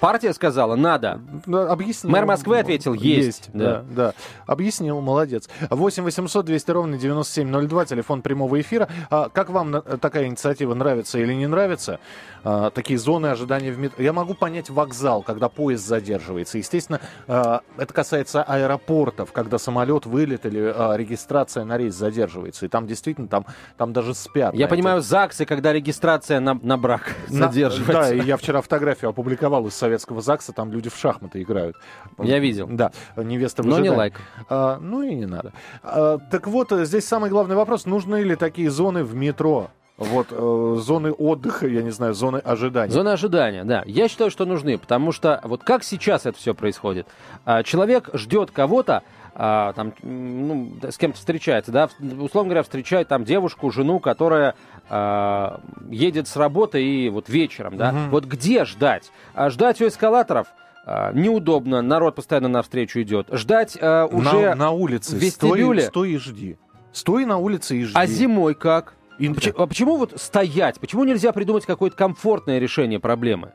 Партия 0.00 0.33
сказала, 0.35 0.76
надо. 0.76 1.21
Да, 1.47 1.71
объяснил. 1.71 2.12
Мэр 2.12 2.26
Москвы 2.26 2.59
ответил, 2.59 2.93
есть. 2.93 3.50
да. 3.53 3.85
да, 3.91 4.15
Объяснил, 4.47 5.00
молодец. 5.00 5.49
8 5.71 6.05
800 6.05 6.45
200 6.45 6.71
ровно 6.71 6.99
9702, 6.99 7.85
телефон 7.87 8.23
прямого 8.23 8.61
эфира. 8.61 8.88
А, 9.11 9.29
как 9.29 9.50
вам 9.50 9.83
такая 10.00 10.26
инициатива 10.26 10.75
нравится 10.75 11.19
или 11.19 11.33
не 11.33 11.47
нравится? 11.47 11.99
А, 12.45 12.71
такие 12.71 12.99
зоны 12.99 13.26
ожидания 13.26 13.73
в 13.73 13.79
метро. 13.79 14.03
Я 14.05 14.12
могу 14.12 14.35
понять 14.35 14.71
вокзал, 14.71 15.23
когда 15.23 15.49
поезд 15.49 15.87
задерживается. 15.87 16.59
Естественно, 16.59 17.00
а, 17.26 17.62
это 17.79 17.93
касается 17.93 18.43
аэропортов, 18.43 19.33
когда 19.33 19.59
самолет 19.59 20.07
вылет 20.07 20.47
или 20.47 20.73
а, 20.76 20.95
регистрация 20.97 21.65
на 21.65 21.76
рейс 21.79 21.95
задерживается. 21.95 22.67
И 22.67 22.69
там 22.69 22.87
действительно, 22.87 23.29
там, 23.29 23.47
там 23.76 23.93
даже 23.93 24.15
спят. 24.15 24.55
Я 24.55 24.69
понимаю, 24.69 24.99
этих- 24.99 25.09
ЗАГСы, 25.09 25.45
когда 25.47 25.73
регистрация 25.73 26.41
на, 26.41 26.55
на 26.55 26.76
брак 26.76 27.15
На- 27.29 27.47
задерживается. 27.49 27.93
Да, 28.11 28.15
и 28.15 28.21
я 28.21 28.37
вчера 28.37 28.61
фотографию 28.61 29.11
опубликовал 29.11 29.67
из 29.67 29.75
советского 29.87 30.21
ЗАГСа, 30.21 30.52
там 30.52 30.73
люди 30.73 30.90
в 30.90 30.97
шахматы 30.97 31.40
играют. 31.43 31.76
Я 32.19 32.40
видел. 32.40 32.66
Да, 32.69 32.90
невеста 33.16 33.62
в 33.62 33.66
Но 33.66 33.78
не 33.78 33.90
лайк. 33.90 34.21
А, 34.49 34.78
ну 34.81 35.02
и 35.02 35.14
не 35.14 35.26
надо. 35.26 35.52
А, 35.83 36.19
так 36.19 36.49
вот, 36.49 36.73
э, 36.73 36.85
здесь 36.85 37.07
самый 37.07 37.31
главный 37.31 37.55
вопрос, 37.55 37.87
нужны 37.87 38.23
ли 38.23 38.35
такие 38.35 38.69
зоны 38.69 39.05
в 39.05 39.14
метро? 39.14 39.71
Вот, 39.97 40.26
э, 40.31 40.76
зоны 40.81 41.12
отдыха, 41.12 41.66
я 41.69 41.83
не 41.83 41.90
знаю, 41.90 42.14
зоны 42.14 42.38
ожидания. 42.38 42.93
Зоны 42.93 43.11
ожидания, 43.11 43.64
да. 43.64 43.83
Я 43.87 44.09
считаю, 44.09 44.31
что 44.31 44.45
нужны, 44.45 44.76
потому 44.76 45.12
что 45.12 45.40
вот 45.45 45.62
как 45.62 45.85
сейчас 45.85 46.26
это 46.26 46.37
все 46.37 46.52
происходит. 46.52 47.07
А, 47.45 47.62
Человек 47.62 48.11
ждет 48.12 48.50
кого-то, 48.50 49.05
а, 49.35 49.73
там, 49.75 49.93
ну, 50.02 50.73
с 50.83 50.99
кем-то 50.99 51.19
встречается, 51.19 51.71
да, 51.71 51.88
условно 52.00 52.49
говоря, 52.49 52.62
встречает 52.62 53.09
там 53.09 53.25
девушку, 53.25 53.71
жену, 53.71 54.00
которая 54.00 54.55
а, 54.88 55.61
едет 55.90 56.28
с 56.28 56.37
работы 56.37 56.83
и 56.85 57.09
вот 57.09 57.28
вечером, 57.28 57.76
да. 57.76 57.93
Мгм. 57.93 58.11
Вот 58.11 58.25
где 58.25 58.64
ждать? 58.64 59.11
А 59.35 59.50
ждать 59.50 59.81
у 59.81 59.87
эскалаторов 59.88 60.49
а, 60.85 61.12
неудобно, 61.12 61.83
народ 61.83 62.14
постоянно 62.14 62.49
навстречу 62.49 63.00
идет. 63.02 63.28
Ждать 63.33 63.76
а, 63.81 64.07
уже... 64.07 64.50
на, 64.50 64.55
на 64.55 64.71
улице. 64.71 65.16
в 65.16 65.19
вестибюле? 65.19 65.83
Стой, 65.83 65.90
стой 65.90 66.11
и 66.12 66.19
жди. 66.19 66.59
Стой 66.93 67.25
на 67.25 67.38
улице 67.38 67.76
и 67.76 67.85
жди. 67.85 67.93
А 67.95 68.07
зимой 68.07 68.55
как? 68.55 68.95
И- 69.19 69.28
Поч- 69.28 69.52
А 69.57 69.66
почему 69.66 69.97
вот 69.97 70.12
стоять? 70.21 70.78
Почему 70.78 71.05
нельзя 71.05 71.33
придумать 71.33 71.66
какое-то 71.66 71.97
комфортное 71.97 72.59
решение 72.59 73.00
проблемы? 73.00 73.52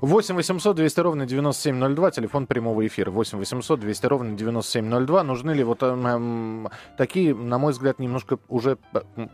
8 0.00 0.34
800 0.34 0.76
200 0.76 1.00
ровно 1.00 1.24
9702, 1.26 2.10
телефон 2.10 2.46
прямого 2.46 2.86
эфира. 2.86 3.10
8 3.10 3.38
800 3.38 3.80
200 3.80 4.06
ровно 4.06 4.36
9702. 4.36 5.22
Нужны 5.22 5.52
ли 5.52 5.64
вот 5.64 5.82
эм, 5.82 6.06
эм, 6.06 6.68
такие, 6.98 7.34
на 7.34 7.58
мой 7.58 7.72
взгляд, 7.72 7.98
немножко 7.98 8.38
уже... 8.48 8.76
э, 9.16 9.26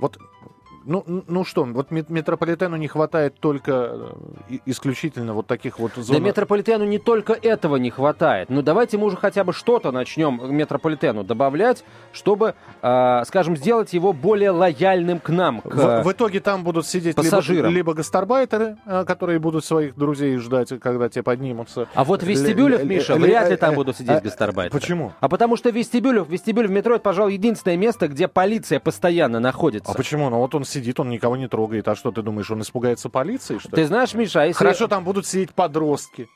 Вот, 0.00 0.18
ну, 0.84 1.04
ну 1.26 1.44
что, 1.44 1.64
вот 1.64 1.90
мет- 1.90 2.10
метрополитену 2.10 2.76
не 2.76 2.88
хватает 2.88 3.38
только 3.40 4.14
э, 4.48 4.58
исключительно 4.66 5.34
вот 5.34 5.46
таких 5.46 5.78
вот 5.78 5.92
зон. 5.96 6.16
Да 6.16 6.22
метрополитену 6.22 6.84
не 6.84 6.98
только 6.98 7.32
этого 7.32 7.76
не 7.76 7.90
хватает. 7.90 8.48
Ну 8.50 8.62
давайте 8.62 8.98
мы 8.98 9.06
уже 9.06 9.16
хотя 9.16 9.44
бы 9.44 9.52
что-то 9.52 9.92
начнем 9.92 10.40
метрополитену 10.54 11.24
добавлять, 11.24 11.84
чтобы, 12.12 12.54
э, 12.82 13.22
скажем, 13.26 13.56
сделать 13.56 13.92
его 13.92 14.12
более 14.12 14.50
лояльным 14.50 15.18
к 15.20 15.30
нам. 15.30 15.60
К... 15.60 15.74
В, 15.74 16.02
в 16.04 16.12
итоге 16.12 16.40
там 16.40 16.64
будут 16.64 16.86
сидеть 16.86 17.16
либо, 17.16 17.22
пассажирам. 17.22 17.72
либо 17.72 17.94
гастарбайтеры, 17.94 18.76
э, 18.86 19.04
которые 19.04 19.38
будут 19.38 19.64
своих 19.64 19.96
друзей 19.96 20.36
ждать, 20.36 20.72
когда 20.80 21.08
те 21.08 21.22
поднимутся. 21.22 21.88
А 21.94 22.04
вот 22.04 22.22
в 22.22 22.28
ле- 22.28 22.84
Миша, 22.84 23.14
вряд 23.16 23.48
ли 23.48 23.54
э, 23.54 23.58
там 23.58 23.74
будут 23.74 23.96
сидеть 23.96 24.22
гастарбайтеры. 24.22 24.80
Почему? 24.80 25.12
А 25.20 25.28
потому 25.28 25.56
что 25.56 25.70
в 25.70 25.74
вестибюле, 25.74 26.22
в 26.22 26.30
вестибюле 26.30 26.68
в 26.68 26.70
метро 26.70 26.94
это, 26.94 27.02
пожалуй, 27.02 27.34
единственное 27.34 27.76
место, 27.76 28.08
где 28.08 28.28
полиция 28.28 28.80
постоянно 28.80 29.40
находится. 29.40 29.90
А 29.92 29.94
почему? 29.94 30.30
Ну 30.30 30.38
вот 30.38 30.54
он 30.54 30.64
сидит, 30.68 31.00
он 31.00 31.08
никого 31.10 31.36
не 31.36 31.48
трогает. 31.48 31.88
А 31.88 31.94
что 31.96 32.10
ты 32.12 32.22
думаешь, 32.22 32.50
он 32.50 32.60
испугается 32.62 33.08
полиции, 33.08 33.58
что 33.58 33.70
ли? 33.70 33.74
Ты 33.76 33.84
знаешь, 33.86 34.14
Миша, 34.14 34.42
а 34.42 34.44
если 34.46 34.58
Хорошо, 34.58 34.86
там 34.88 35.04
будут 35.04 35.26
сидеть 35.26 35.54
подростки. 35.54 36.28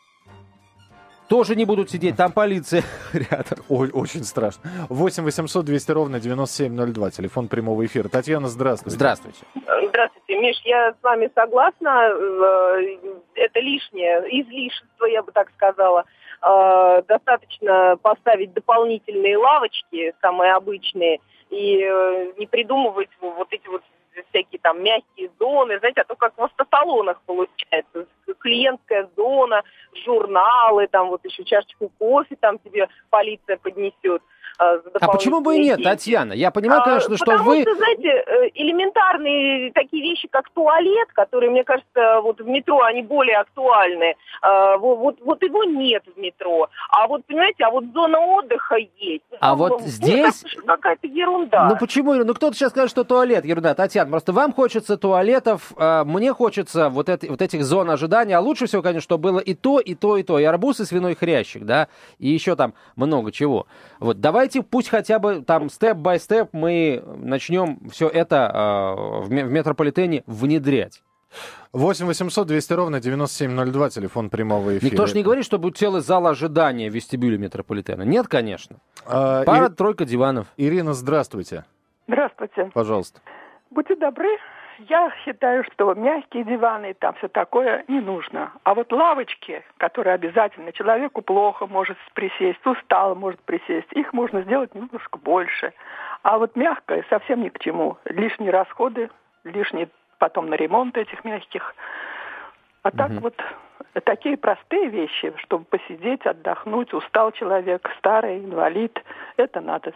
тоже 1.29 1.57
не 1.57 1.65
будут 1.65 1.91
сидеть, 1.91 2.17
там 2.17 2.33
полиция 2.33 2.83
рядом. 3.13 3.59
Ой, 3.69 3.91
очень 3.93 4.25
страшно. 4.25 4.63
8 4.91 5.25
800 5.25 5.65
200 5.65 5.91
ровно 5.93 6.21
9702, 6.21 7.11
телефон 7.11 7.49
прямого 7.49 7.85
эфира. 7.87 8.09
Татьяна, 8.09 8.49
здравствуйте. 8.49 8.97
Здравствуйте. 8.97 9.39
Здравствуйте, 9.89 10.39
Миш, 10.41 10.57
я 10.65 10.93
с 10.93 11.03
вами 11.03 11.31
согласна. 11.35 12.11
Э, 12.11 12.97
Это 13.35 13.61
лишнее, 13.61 14.21
излишество, 14.43 15.07
я 15.07 15.23
бы 15.23 15.33
так 15.33 15.51
сказала. 15.57 16.05
Э, 16.43 17.03
Достаточно 17.09 17.97
поставить 18.03 18.53
дополнительные 18.53 19.37
лавочки, 19.39 20.13
самые 20.21 20.53
обычные, 20.55 21.19
и 21.51 21.79
э, 21.83 22.33
не 22.39 22.47
придумывать 22.47 23.11
вот 23.21 23.49
эти 23.53 23.67
вот 23.69 23.83
всякие 24.31 24.61
там 24.61 24.83
мягкие 24.83 25.31
зоны, 25.39 25.79
знаете, 25.79 26.03
а 26.03 26.05
то 26.05 26.15
как 26.17 26.37
в 26.37 26.43
автосалонах 26.43 27.21
получается. 27.27 28.07
Клиентская 28.41 29.09
зона, 29.17 29.63
журналы, 30.05 30.89
там 30.89 31.09
вот 31.09 31.25
еще 31.25 31.45
чашечку 31.45 31.91
кофе 31.99 32.37
там 32.37 32.59
тебе 32.59 32.89
полиция 33.11 33.57
поднесет. 33.57 34.23
За 34.85 34.91
А 35.01 35.09
почему 35.09 35.41
бы 35.41 35.57
и 35.57 35.61
нет, 35.61 35.77
деньги. 35.79 35.89
Татьяна? 35.89 36.33
Я 36.33 36.51
понимаю, 36.51 36.83
А, 36.83 36.85
конечно, 36.85 37.17
что 37.17 37.25
потому 37.27 37.51
вы... 37.51 37.63
что, 37.63 37.75
знаете, 37.75 38.09
э, 38.09 38.49
элементарные 38.55 39.73
такие 39.73 40.03
вещи, 40.03 40.29
как 40.29 40.49
туалет, 40.51 41.09
которые, 41.15 41.51
мне 41.51 41.65
кажется, 41.65 42.21
вот 42.23 42.41
в 42.41 42.47
метро, 42.47 42.81
они 42.83 43.03
более 43.03 43.39
актуальны. 43.39 44.15
А, 44.41 44.77
во- 44.79 44.97
Вот, 44.97 45.17
вот 45.25 45.43
его 45.43 45.65
нет 45.65 46.03
в 46.15 46.19
метро. 46.19 46.69
А 46.91 47.07
вот, 47.07 47.25
понимаете, 47.27 47.65
а 47.65 47.71
вот 47.71 47.85
зона 47.93 48.19
отдыха 48.19 48.77
есть. 48.99 49.23
А 49.41 49.51
Ну, 49.51 49.57
вот 49.57 49.81
мне 49.81 49.89
здесь- 49.89 50.21
кажется, 50.21 50.49
что 50.49 50.63
какая-то 50.63 51.07
ерунда. 51.07 51.69
Ну 51.69 51.77
почему? 51.77 52.15
Ну 52.15 52.35
кто-то 52.35 52.55
сейчас 52.57 52.71
скажет, 52.71 52.91
что 52.91 53.05
туалет, 53.05 53.45
ерунда. 53.45 53.75
Татьяна, 53.75 54.11
просто 54.11 54.33
вам 54.33 54.53
хочется 54.53 54.97
туалетов, 54.97 55.73
а 55.77 56.05
мне 56.05 56.33
хочется 56.33 56.89
вот, 56.89 57.09
это, 57.09 57.27
вот 57.29 57.43
этих 57.43 57.65
зон 57.65 57.91
ожидания. 57.91 58.37
А 58.37 58.41
лучше 58.41 58.67
всего, 58.67 58.83
конечно, 58.83 59.01
чтобы 59.03 59.31
было 59.31 59.39
и 59.41 59.55
то, 59.55 59.81
и 59.81 59.95
то, 59.95 60.17
и 60.17 60.23
то. 60.23 60.39
И 60.39 60.45
арбуз, 60.45 60.81
и 60.81 60.85
свиной 60.85 61.15
хрящик, 61.15 61.65
да, 61.65 61.89
и 62.19 62.29
еще 62.29 62.55
там 62.57 62.75
много 62.97 63.33
чего. 63.33 63.67
Вот 64.01 64.21
давайте 64.21 64.52
пусть 64.61 64.89
хотя 64.89 65.19
бы 65.19 65.43
там 65.43 65.71
степ-бай-степ 65.71 66.51
мы 66.53 67.03
начнем 67.17 67.79
все 67.91 68.09
это 68.09 68.51
а, 68.53 68.95
в, 69.23 69.31
ме- 69.31 69.45
в 69.45 69.51
метрополитене 69.51 70.23
внедрять. 70.27 71.03
8 71.73 72.05
800 72.07 72.47
200 72.47 72.73
ровно 72.75 73.01
9702, 73.01 73.89
телефон 73.91 74.29
прямого 74.29 74.77
эфира. 74.77 74.91
Никто 74.91 75.07
же 75.07 75.15
не 75.17 75.23
говорит, 75.23 75.47
что 75.47 75.59
будет 75.59 75.79
целый 75.79 76.03
зал 76.03 76.27
ожидания 76.27 76.91
в 76.91 76.95
вестибюле 76.95 77.39
метрополитена. 77.39 78.03
Нет, 78.03 78.29
конечно. 78.29 78.77
А, 79.07 79.43
Пара-тройка 79.45 80.05
диванов. 80.05 80.49
Ир- 80.59 80.73
Ирина, 80.75 80.93
здравствуйте. 80.93 81.65
Здравствуйте. 82.07 82.71
Пожалуйста. 82.75 83.21
Будьте 83.71 83.97
добры, 83.97 84.29
я 84.89 85.13
считаю, 85.25 85.65
что 85.65 85.95
мягкие 85.95 86.45
диваны 86.45 86.95
там 86.95 87.15
все 87.15 87.29
такое 87.29 87.85
не 87.89 88.01
нужно. 88.01 88.53
А 88.65 88.75
вот 88.75 88.93
лавочки, 88.93 89.63
которые 89.77 90.15
обязательно, 90.15 90.73
человеку 90.73 91.23
плохо 91.23 91.67
может 91.67 91.97
присесть, 92.15 92.65
устал 92.67 93.15
может 93.15 93.41
присесть, 93.41 93.93
их 93.93 94.13
можно 94.13 94.43
сделать 94.43 94.75
немножко 94.75 95.19
больше. 95.19 95.73
А 96.23 96.39
вот 96.39 96.57
мягкое 96.57 97.05
совсем 97.11 97.43
ни 97.43 97.49
к 97.49 97.59
чему. 97.59 97.99
Лишние 98.05 98.51
расходы, 98.51 99.11
лишние 99.45 99.89
потом 100.19 100.49
на 100.49 100.55
ремонт 100.55 100.97
этих 100.97 101.25
мягких. 101.25 101.75
А 102.83 102.91
так 102.91 103.11
вот 103.13 103.35
такие 104.05 104.37
простые 104.37 104.89
вещи, 104.89 105.33
чтобы 105.39 105.65
посидеть, 105.65 106.27
отдохнуть, 106.27 106.93
устал 106.93 107.33
человек, 107.33 107.89
старый, 107.99 108.39
инвалид, 108.39 109.03
это 109.37 109.61
надо. 109.61 109.93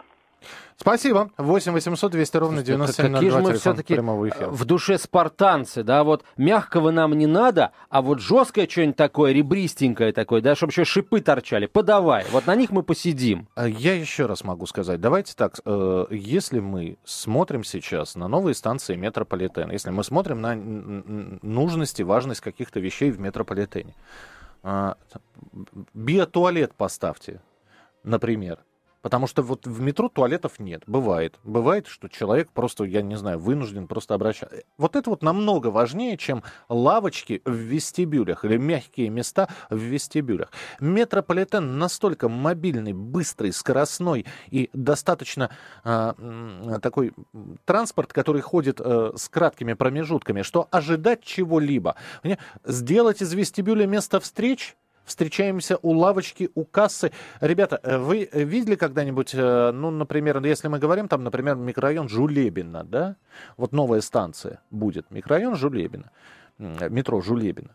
Спасибо. 0.79 1.31
8 1.37 1.71
800 1.71 2.11
200 2.11 2.37
ровно 2.37 2.63
9702. 2.63 3.17
Какие 3.17 3.29
же 3.31 3.41
мы 3.41 3.53
все-таки 3.57 3.99
в 4.45 4.65
душе 4.65 4.97
спартанцы, 4.99 5.83
да, 5.83 6.03
вот 6.03 6.23
мягкого 6.37 6.91
нам 6.91 7.17
не 7.17 7.25
надо, 7.25 7.71
а 7.89 8.03
вот 8.03 8.19
жесткое 8.19 8.67
что-нибудь 8.67 8.95
такое, 8.95 9.33
ребристенькое 9.33 10.13
такое, 10.13 10.41
да, 10.41 10.55
чтобы 10.55 10.71
еще 10.71 10.85
шипы 10.85 11.21
торчали, 11.21 11.65
подавай, 11.65 12.25
вот 12.31 12.45
на 12.45 12.55
них 12.55 12.69
мы 12.69 12.83
посидим. 12.83 13.47
А 13.55 13.67
я 13.67 13.95
еще 13.95 14.27
раз 14.27 14.43
могу 14.43 14.67
сказать, 14.67 15.01
давайте 15.01 15.33
так, 15.35 15.59
э, 15.65 16.05
если 16.11 16.59
мы 16.59 16.97
смотрим 17.03 17.63
сейчас 17.63 18.15
на 18.15 18.27
новые 18.27 18.53
станции 18.53 18.95
метрополитена, 18.95 19.71
если 19.71 19.89
мы 19.89 20.03
смотрим 20.03 20.41
на 20.41 20.55
нужность 20.55 21.99
и 21.99 22.03
важность 22.03 22.41
каких-то 22.41 22.79
вещей 22.79 23.09
в 23.09 23.19
метрополитене, 23.19 23.95
э, 24.63 24.93
биотуалет 25.95 26.75
поставьте, 26.75 27.41
например, 28.03 28.59
Потому 29.01 29.27
что 29.27 29.41
вот 29.41 29.67
в 29.67 29.81
метро 29.81 30.09
туалетов 30.09 30.59
нет. 30.59 30.83
Бывает. 30.87 31.39
Бывает, 31.43 31.87
что 31.87 32.07
человек 32.07 32.51
просто, 32.51 32.83
я 32.83 33.01
не 33.01 33.15
знаю, 33.15 33.39
вынужден 33.39 33.87
просто 33.87 34.13
обращаться. 34.13 34.63
Вот 34.77 34.95
это 34.95 35.09
вот 35.09 35.23
намного 35.23 35.67
важнее, 35.67 36.17
чем 36.17 36.43
лавочки 36.69 37.41
в 37.45 37.53
вестибюлях 37.53 38.45
или 38.45 38.57
мягкие 38.57 39.09
места 39.09 39.47
в 39.69 39.77
вестибюлях. 39.77 40.51
Метрополитен 40.79 41.77
настолько 41.77 42.29
мобильный, 42.29 42.93
быстрый, 42.93 43.53
скоростной 43.53 44.25
и 44.49 44.69
достаточно 44.73 45.51
э, 45.83 46.13
такой 46.81 47.13
транспорт, 47.65 48.13
который 48.13 48.41
ходит 48.41 48.79
э, 48.79 49.11
с 49.15 49.29
краткими 49.29 49.73
промежутками, 49.73 50.41
что 50.41 50.67
ожидать 50.71 51.23
чего-либо. 51.23 51.95
Сделать 52.63 53.21
из 53.21 53.33
вестибюля 53.33 53.85
место 53.85 54.19
встреч– 54.19 54.75
встречаемся 55.07 55.77
у 55.81 55.93
лавочки, 55.93 56.49
у 56.53 56.65
кассы. 56.65 57.11
Ребята, 57.41 57.79
э, 57.81 57.97
вы 57.97 58.29
видели 58.31 58.75
когда-нибудь, 58.75 59.33
э, 59.33 59.71
ну, 59.71 59.89
например, 59.89 60.43
если 60.45 60.67
мы 60.67 60.77
говорим 60.77 61.07
там, 61.07 61.23
например, 61.23 61.55
микрорайон 61.55 62.09
Жулебина, 62.09 62.83
да? 62.83 63.15
Вот 63.55 63.71
новая 63.71 64.01
станция 64.01 64.61
будет, 64.69 65.09
микрорайон 65.09 65.55
Жулебина, 65.55 66.11
метро 66.59 67.21
Жулебина. 67.21 67.69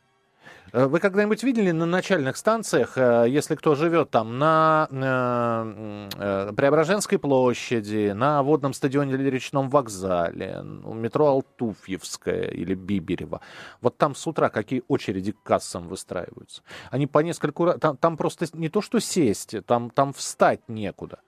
Э, 0.72 0.86
вы 0.86 1.00
когда-нибудь 1.00 1.42
видели 1.42 1.70
на 1.70 1.86
начальных 1.86 2.36
станциях, 2.36 2.96
э, 2.96 3.26
если 3.28 3.54
кто 3.54 3.74
живет 3.74 4.10
там 4.10 4.38
на 4.38 4.88
э, 4.90 6.52
Преображенской 6.56 7.18
площади, 7.18 8.12
на 8.12 8.42
водном 8.42 8.72
стадионе 8.72 9.14
или 9.14 9.28
речном 9.28 9.68
вокзале, 9.68 10.62
метро 10.62 11.26
Алтуфьевская 11.26 12.44
или 12.44 12.74
Биберева, 12.74 13.40
вот 13.80 13.98
там 13.98 14.14
с 14.14 14.26
утра 14.26 14.48
какие 14.48 14.82
очереди 14.88 15.32
к 15.32 15.42
кассам 15.42 15.88
выстраиваются. 15.88 16.62
Они 16.90 17.06
по 17.06 17.18
нескольку 17.18 17.66
раз... 17.66 17.78
Там, 17.78 17.96
там 17.96 18.16
просто 18.16 18.46
не 18.54 18.68
то, 18.68 18.80
что 18.80 18.98
сесть, 18.98 19.54
там, 19.66 19.90
там 19.90 20.12
встать 20.12 20.68
некуда. 20.68 21.20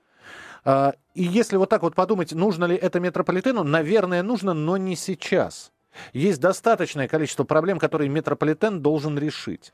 И 0.66 1.22
если 1.22 1.58
вот 1.58 1.68
так 1.68 1.82
вот 1.82 1.94
подумать, 1.94 2.32
нужно 2.32 2.64
ли 2.64 2.74
это 2.74 2.98
метрополитену, 2.98 3.64
наверное, 3.64 4.22
нужно, 4.22 4.54
но 4.54 4.78
не 4.78 4.96
сейчас. 4.96 5.73
Есть 6.12 6.40
достаточное 6.40 7.08
количество 7.08 7.44
проблем, 7.44 7.78
которые 7.78 8.08
метрополитен 8.08 8.80
должен 8.80 9.18
решить. 9.18 9.72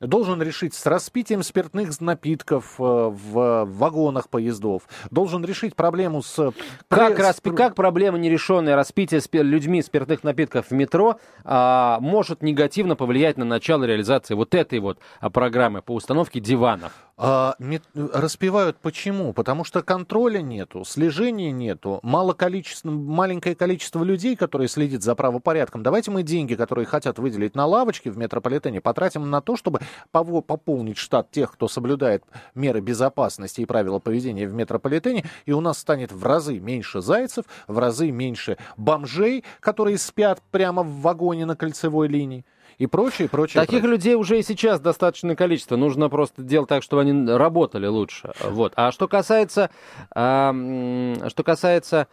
Должен 0.00 0.40
решить 0.40 0.72
с 0.72 0.86
распитием 0.86 1.42
спиртных 1.42 2.00
напитков 2.00 2.76
э, 2.78 2.82
в 2.82 3.66
вагонах 3.66 4.30
поездов. 4.30 4.84
Должен 5.10 5.44
решить 5.44 5.76
проблему 5.76 6.22
с... 6.22 6.52
Как, 6.88 7.18
распи... 7.18 7.50
как 7.50 7.74
проблема 7.74 8.16
нерешенная 8.16 8.76
распития 8.76 9.20
спи... 9.20 9.42
людьми 9.42 9.82
спиртных 9.82 10.24
напитков 10.24 10.70
в 10.70 10.72
метро 10.72 11.20
а, 11.44 11.98
может 12.00 12.42
негативно 12.42 12.96
повлиять 12.96 13.36
на 13.36 13.44
начало 13.44 13.84
реализации 13.84 14.32
вот 14.32 14.54
этой 14.54 14.78
вот 14.78 14.98
а, 15.20 15.28
программы 15.28 15.82
по 15.82 15.92
установке 15.92 16.40
диванов? 16.40 16.92
А, 17.22 17.54
распивают 17.94 18.78
почему? 18.78 19.34
Потому 19.34 19.62
что 19.62 19.82
контроля 19.82 20.40
нету, 20.40 20.86
слежения 20.86 21.52
нету, 21.52 22.00
мало 22.02 22.32
количество, 22.32 22.90
маленькое 22.90 23.54
количество 23.54 24.02
людей, 24.02 24.36
которые 24.36 24.68
следят 24.68 25.02
за 25.02 25.14
правопорядком. 25.14 25.82
Давайте 25.82 26.10
мы 26.10 26.22
деньги, 26.22 26.54
которые 26.54 26.86
хотят 26.86 27.18
выделить 27.18 27.54
на 27.54 27.66
лавочки 27.66 28.08
в 28.08 28.16
метрополитене, 28.16 28.80
потратим 28.80 29.28
на 29.28 29.42
то, 29.42 29.56
чтобы 29.56 29.80
пополнить 30.12 30.96
штат 30.96 31.30
тех, 31.30 31.52
кто 31.52 31.68
соблюдает 31.68 32.24
меры 32.54 32.80
безопасности 32.80 33.60
и 33.60 33.66
правила 33.66 33.98
поведения 33.98 34.48
в 34.48 34.54
метрополитене, 34.54 35.26
и 35.44 35.52
у 35.52 35.60
нас 35.60 35.78
станет 35.78 36.12
в 36.12 36.24
разы 36.24 36.58
меньше 36.58 37.02
зайцев, 37.02 37.44
в 37.68 37.78
разы 37.78 38.10
меньше 38.10 38.56
бомжей, 38.78 39.44
которые 39.60 39.98
спят 39.98 40.40
прямо 40.50 40.82
в 40.82 41.02
вагоне 41.02 41.44
на 41.44 41.54
кольцевой 41.54 42.08
линии 42.08 42.46
и 42.80 42.86
прочее, 42.86 43.28
прочее. 43.28 43.60
Таких 43.60 43.80
прочее. 43.80 43.92
людей 43.92 44.14
уже 44.14 44.38
и 44.38 44.42
сейчас 44.42 44.80
достаточное 44.80 45.36
количество. 45.36 45.76
Нужно 45.76 46.08
просто 46.08 46.42
делать 46.42 46.70
так, 46.70 46.82
чтобы 46.82 47.02
они 47.02 47.30
работали 47.30 47.86
лучше. 47.86 48.32
Вот. 48.42 48.72
А 48.74 48.90
что 48.90 49.06
касается, 49.06 49.68
э, 50.16 51.28
что 51.28 51.42
касается 51.44 52.08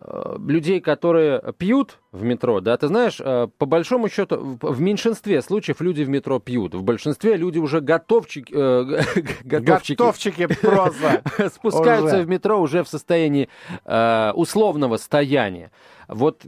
э, 0.00 0.36
людей, 0.38 0.80
которые 0.80 1.52
пьют 1.58 1.98
в 2.12 2.22
метро, 2.22 2.60
да, 2.60 2.76
ты 2.76 2.86
знаешь, 2.86 3.16
э, 3.18 3.48
по 3.58 3.66
большому 3.66 4.08
счету, 4.08 4.56
в 4.62 4.80
меньшинстве 4.80 5.42
случаев 5.42 5.80
люди 5.80 6.04
в 6.04 6.08
метро 6.08 6.38
пьют. 6.38 6.76
В 6.76 6.84
большинстве 6.84 7.36
люди 7.36 7.58
уже 7.58 7.80
готовчики... 7.80 8.54
Э, 8.54 8.84
готовчики. 9.42 9.96
Готовчики 9.96 10.46
просто. 10.46 11.24
Спускаются 11.52 12.22
в 12.22 12.28
метро 12.28 12.60
уже 12.60 12.84
в 12.84 12.88
состоянии 12.88 13.48
э, 13.84 14.30
условного 14.36 14.96
стояния. 14.96 15.72
Вот 16.06 16.46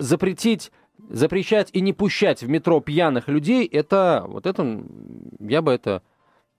запретить 0.00 0.72
запрещать 1.08 1.70
и 1.72 1.80
не 1.80 1.92
пущать 1.92 2.42
в 2.42 2.48
метро 2.48 2.80
пьяных 2.80 3.28
людей, 3.28 3.66
это, 3.66 4.24
вот 4.26 4.46
это, 4.46 4.82
я 5.40 5.62
бы 5.62 5.72
это 5.72 6.02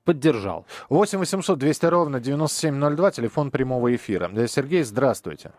поддержал. 0.05 0.65
8 0.89 1.19
800 1.19 1.57
200 1.57 1.85
ровно 1.85 2.19
9702, 2.19 3.11
телефон 3.11 3.51
прямого 3.51 3.95
эфира. 3.95 4.29
Сергей, 4.47 4.83
здравствуйте. 4.83 5.51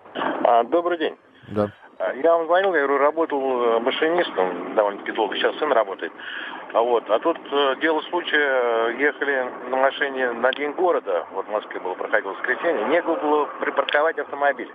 А, 0.44 0.64
добрый 0.64 0.98
день. 0.98 1.16
Да. 1.48 1.72
А, 1.98 2.12
я 2.14 2.36
вам 2.36 2.46
звонил, 2.46 2.74
я 2.74 2.86
говорю, 2.86 2.98
работал 2.98 3.40
э, 3.40 3.80
машинистом, 3.80 4.74
довольно-таки 4.74 5.12
долго, 5.12 5.36
сейчас 5.36 5.56
сын 5.58 5.70
работает. 5.70 6.12
А 6.72 6.82
вот, 6.82 7.08
а 7.10 7.18
тут 7.18 7.38
э, 7.52 7.76
дело 7.80 8.00
случая, 8.02 8.96
ехали 8.98 9.70
на 9.70 9.76
машине 9.76 10.32
на 10.32 10.52
День 10.52 10.72
города, 10.72 11.26
вот 11.32 11.46
в 11.46 11.50
Москве 11.50 11.78
было, 11.80 11.94
проходило 11.94 12.32
воскресенье, 12.32 12.86
негде 12.86 13.14
было 13.20 13.46
припарковать 13.60 14.18
автомобиль. 14.18 14.70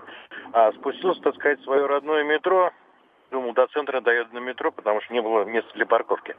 А 0.53 0.71
спустился, 0.73 1.21
так 1.21 1.35
сказать, 1.35 1.59
в 1.59 1.63
свое 1.63 1.85
родное 1.85 2.23
метро, 2.23 2.71
думал, 3.35 3.53
до 3.53 3.67
центра 3.67 4.01
доеду 4.01 4.33
на 4.33 4.39
метро, 4.39 4.71
потому 4.71 5.01
что 5.01 5.13
не 5.13 5.21
было 5.21 5.43
места 5.43 5.69
для 5.73 5.85
парковки. 5.85 6.35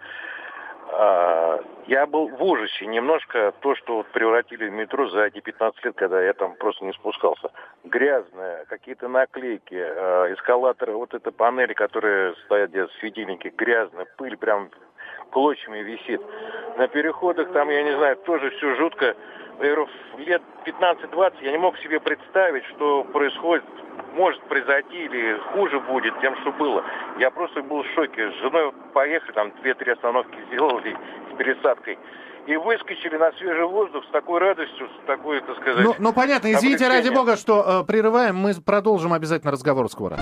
А, 0.88 1.60
я 1.86 2.06
был 2.06 2.28
в 2.28 2.42
ужасе 2.42 2.86
немножко 2.86 3.52
то, 3.60 3.74
что 3.74 3.96
вот 3.96 4.06
превратили 4.08 4.68
в 4.68 4.72
метро 4.72 5.08
за 5.10 5.24
эти 5.24 5.40
15 5.40 5.84
лет, 5.84 5.94
когда 5.96 6.22
я 6.22 6.32
там 6.32 6.54
просто 6.54 6.84
не 6.84 6.92
спускался. 6.92 7.50
Грязное, 7.84 8.64
какие-то 8.66 9.08
наклейки, 9.08 9.74
э, 9.74 10.34
эскалаторы, 10.34 10.94
вот 10.94 11.12
эта 11.12 11.32
панель, 11.32 11.74
которые 11.74 12.34
стоят 12.44 12.70
где 12.70 12.86
светильники, 13.00 13.48
грязная, 13.48 14.06
пыль 14.16 14.36
прям 14.36 14.70
клочьями 15.30 15.78
висит. 15.78 16.20
На 16.76 16.88
переходах 16.88 17.52
там, 17.52 17.70
я 17.70 17.82
не 17.82 17.96
знаю, 17.96 18.16
тоже 18.16 18.50
все 18.50 18.74
жутко. 18.76 19.16
Лет 20.18 20.42
15-20 20.66 21.32
я 21.42 21.52
не 21.52 21.58
мог 21.58 21.78
себе 21.78 21.98
представить, 22.00 22.64
что 22.66 23.04
происходит 23.04 23.64
может 24.16 24.42
произойти 24.48 25.04
или 25.04 25.38
хуже 25.52 25.78
будет 25.80 26.18
тем, 26.20 26.36
что 26.40 26.52
было. 26.52 26.82
Я 27.18 27.30
просто 27.30 27.62
был 27.62 27.82
в 27.82 27.86
шоке. 27.94 28.30
С 28.30 28.34
женой 28.40 28.72
поехали, 28.92 29.32
там 29.32 29.52
две-три 29.62 29.92
остановки 29.92 30.36
сделали 30.48 30.96
с 31.32 31.36
пересадкой. 31.36 31.98
И 32.46 32.56
выскочили 32.56 33.16
на 33.16 33.32
свежий 33.32 33.64
воздух 33.64 34.04
с 34.04 34.10
такой 34.10 34.40
радостью, 34.40 34.88
с 34.88 35.06
такой, 35.06 35.40
так 35.40 35.56
сказать... 35.60 35.84
Ну, 35.84 35.94
ну 35.98 36.12
понятно, 36.12 36.52
извините, 36.52 36.88
ради 36.88 37.08
бога, 37.08 37.36
что 37.36 37.82
э, 37.82 37.86
прерываем. 37.86 38.36
Мы 38.36 38.52
продолжим 38.54 39.12
обязательно 39.12 39.52
разговор 39.52 39.88
скоро. 39.90 40.16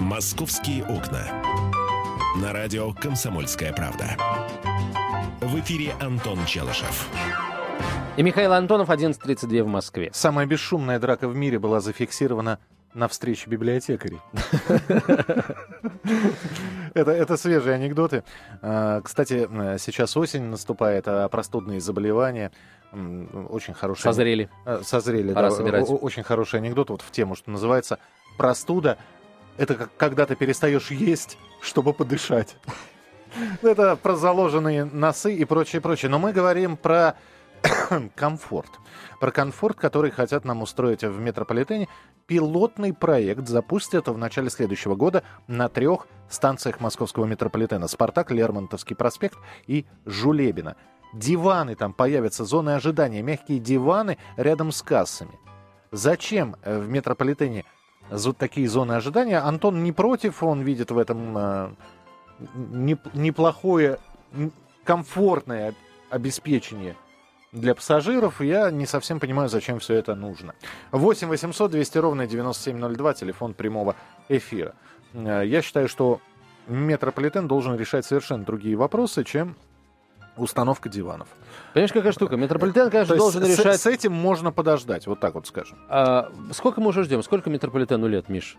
«Московские 0.00 0.82
окна». 0.84 1.73
На 2.36 2.52
радио 2.52 2.92
«Комсомольская 2.92 3.72
правда». 3.72 4.16
В 5.40 5.56
эфире 5.60 5.92
Антон 6.00 6.44
Челышев. 6.46 7.08
И 8.16 8.24
Михаил 8.24 8.52
Антонов, 8.54 8.90
11.32 8.90 9.62
в 9.62 9.68
Москве. 9.68 10.10
Самая 10.12 10.44
бесшумная 10.44 10.98
драка 10.98 11.28
в 11.28 11.36
мире 11.36 11.60
была 11.60 11.78
зафиксирована 11.78 12.58
на 12.92 13.06
встрече 13.06 13.48
библиотекарей. 13.48 14.18
это, 16.94 17.12
это 17.12 17.36
свежие 17.36 17.76
анекдоты. 17.76 18.24
А, 18.62 19.00
кстати, 19.02 19.48
сейчас 19.78 20.16
осень 20.16 20.42
наступает, 20.42 21.04
а 21.06 21.28
простудные 21.28 21.80
заболевания 21.80 22.50
очень 23.48 23.74
хорошие. 23.74 24.02
Созрели. 24.02 24.50
А, 24.64 24.82
созрели, 24.82 25.32
Пора 25.32 25.50
да. 25.50 25.54
Собирать. 25.54 25.86
Очень 25.88 26.24
хороший 26.24 26.58
анекдот 26.58 26.90
вот 26.90 27.02
в 27.02 27.12
тему, 27.12 27.36
что 27.36 27.52
называется 27.52 28.00
«Простуда– 28.36 28.98
это 29.56 29.74
как 29.74 29.96
когда 29.96 30.26
ты 30.26 30.36
перестаешь 30.36 30.90
есть, 30.90 31.38
чтобы 31.60 31.92
подышать». 31.92 32.56
Это 33.62 33.96
про 33.96 34.14
заложенные 34.14 34.84
носы 34.84 35.34
и 35.34 35.44
прочее, 35.44 35.82
прочее. 35.82 36.08
Но 36.08 36.18
мы 36.18 36.32
говорим 36.32 36.76
про 36.76 37.16
комфорт. 38.14 38.70
Про 39.20 39.30
комфорт, 39.30 39.78
который 39.78 40.10
хотят 40.10 40.44
нам 40.44 40.62
устроить 40.62 41.02
в 41.02 41.20
метрополитене. 41.20 41.88
пилотный 42.26 42.92
проект 42.92 43.48
запустят 43.48 44.08
в 44.08 44.16
начале 44.16 44.50
следующего 44.50 44.94
года 44.94 45.22
на 45.46 45.68
трех 45.68 46.06
станциях 46.28 46.80
московского 46.80 47.24
метрополитена. 47.24 47.88
«Спартак», 47.88 48.30
Лермонтовский 48.30 48.96
проспект 48.96 49.38
и 49.66 49.86
Жулебина. 50.04 50.76
Диваны 51.12 51.74
там 51.76 51.92
появятся, 51.92 52.44
зоны 52.44 52.70
ожидания, 52.70 53.22
мягкие 53.22 53.60
диваны 53.60 54.18
рядом 54.36 54.72
с 54.72 54.82
кассами. 54.82 55.38
Зачем 55.92 56.56
в 56.64 56.88
метрополитене 56.88 57.64
такие 58.38 58.68
зоны 58.68 58.92
ожидания? 58.92 59.38
Антон 59.38 59.82
не 59.82 59.92
против, 59.92 60.42
он 60.42 60.62
видит 60.62 60.90
в 60.90 60.98
этом 60.98 61.38
э, 61.38 61.70
неплохое, 63.14 63.98
комфортное 64.84 65.74
обеспечение 66.10 66.96
для 67.52 67.74
пассажиров. 67.74 68.40
Я 68.40 68.70
не 68.70 68.86
совсем 68.86 69.20
понимаю, 69.20 69.48
зачем 69.48 69.78
все 69.78 69.94
это 69.94 70.14
нужно. 70.14 70.54
8 70.92 71.28
800 71.28 71.70
200 71.70 71.98
ровно 71.98 72.26
9702, 72.26 73.14
телефон 73.14 73.54
прямого 73.54 73.96
эфира. 74.28 74.74
Э, 75.12 75.42
я 75.44 75.62
считаю, 75.62 75.88
что 75.88 76.20
метрополитен 76.66 77.48
должен 77.48 77.76
решать 77.76 78.04
совершенно 78.04 78.44
другие 78.44 78.76
вопросы, 78.76 79.24
чем 79.24 79.56
установка 80.36 80.88
диванов. 80.88 81.28
Понимаешь, 81.72 81.92
какая 81.92 82.12
штука? 82.12 82.36
Метрополитен, 82.36 82.90
конечно, 82.90 83.16
должен 83.16 83.44
с, 83.44 83.58
решать... 83.58 83.80
С 83.80 83.86
этим 83.86 84.12
можно 84.12 84.52
подождать, 84.52 85.06
вот 85.06 85.20
так 85.20 85.34
вот 85.34 85.46
скажем. 85.46 85.78
А, 85.88 86.32
сколько 86.52 86.80
мы 86.80 86.88
уже 86.88 87.04
ждем? 87.04 87.22
Сколько 87.22 87.50
метрополитену 87.50 88.06
лет, 88.06 88.28
Миш? 88.28 88.56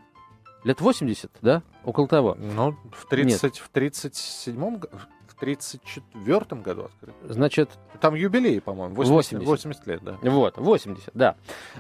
Лет 0.64 0.82
80, 0.82 1.32
да? 1.42 1.62
Около 1.84 2.08
того. 2.08 2.36
Ну, 2.40 2.76
в, 2.92 3.08
30, 3.08 3.44
Нет. 3.44 3.56
в 3.56 3.70
37-м 3.72 4.82
в 5.28 5.40
34 5.40 6.62
году 6.62 6.86
открыт. 6.86 7.16
Значит... 7.30 7.70
Там 8.00 8.16
юбилей, 8.16 8.62
по-моему. 8.62 8.96
80, 8.96 9.46
80. 9.46 9.48
80 9.48 9.88
лет, 9.88 10.04
да. 10.04 10.18
Вот, 10.22 10.58
80, 10.58 11.12
да. 11.14 11.36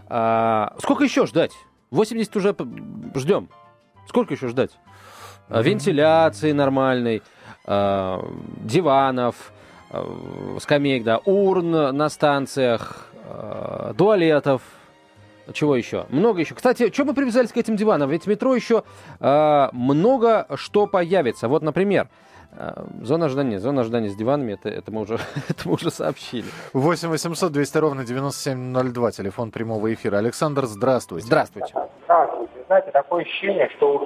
А, 0.08 0.76
сколько 0.82 1.04
еще 1.04 1.26
ждать? 1.26 1.54
80 1.92 2.36
уже 2.36 2.56
ждем. 3.16 3.50
Сколько 4.08 4.34
еще 4.34 4.50
ждать? 4.50 4.72
Mm-hmm. 5.50 5.64
Вентиляции 5.64 6.52
нормальной, 6.52 7.24
а, 7.66 8.24
диванов, 8.64 9.36
а, 9.52 9.55
скамеек, 10.60 11.04
да, 11.04 11.20
урн 11.26 11.72
на 11.96 12.10
станциях, 12.10 13.08
а, 13.28 13.94
туалетов, 13.98 14.62
чего 15.54 15.76
еще? 15.76 16.06
Много 16.10 16.40
еще. 16.40 16.56
Кстати, 16.56 16.92
что 16.92 17.06
мы 17.06 17.14
привязались 17.14 17.52
к 17.52 17.58
этим 17.58 17.76
диванам? 17.76 18.10
Ведь 18.10 18.24
в 18.24 18.28
метро 18.28 18.56
еще 18.56 18.84
э, 19.20 19.70
много 19.72 20.48
что 20.56 20.88
появится. 20.88 21.48
Вот, 21.48 21.62
например, 21.62 22.08
э, 22.58 22.84
зона 23.02 23.28
ожидания. 23.28 23.60
Зона 23.60 23.82
ожидания 23.82 24.10
с 24.10 24.16
диванами, 24.16 24.54
это, 24.54 24.70
это, 24.70 24.92
мы, 24.92 25.02
уже, 25.02 25.20
это 25.50 25.68
мы 25.68 25.74
уже 25.74 25.92
сообщили. 25.92 26.48
8 26.74 27.10
800 27.10 27.52
200 27.52 27.78
ровно 27.78 28.04
9702, 28.06 29.12
телефон 29.12 29.52
прямого 29.52 29.94
эфира. 29.94 30.18
Александр, 30.18 30.66
здравствуйте. 30.66 31.28
Здравствуйте. 31.28 31.74
Здравствуйте. 32.06 32.54
Знаете, 32.68 32.92
такое 32.92 33.24
ощущение, 33.24 33.70
что 33.78 33.94
у 33.94 34.00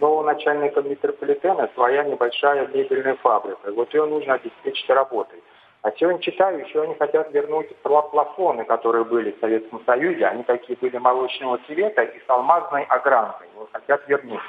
Жены 0.00 0.10
нового 0.10 0.22
начальника 0.24 0.82
метрополитена 0.82 1.68
своя 1.74 2.04
небольшая 2.04 2.66
мебельная 2.68 3.16
фабрика. 3.16 3.70
Вот 3.72 3.92
ее 3.94 4.06
нужно 4.06 4.34
обеспечить 4.34 4.88
работой. 4.88 5.42
А 5.82 5.92
сегодня 5.92 6.20
читаю, 6.20 6.60
еще 6.66 6.82
они 6.82 6.94
хотят 6.94 7.32
вернуть 7.32 7.74
плафоны, 7.82 8.64
которые 8.64 9.04
были 9.04 9.30
в 9.32 9.40
Советском 9.40 9.82
Союзе. 9.86 10.26
Они 10.26 10.42
такие 10.42 10.76
были 10.80 10.98
молочного 10.98 11.58
цвета 11.66 12.02
и 12.02 12.18
с 12.18 12.28
алмазной 12.28 12.84
огранкой. 12.84 13.48
Вот 13.54 13.68
хотят 13.72 14.06
вернуть. 14.08 14.40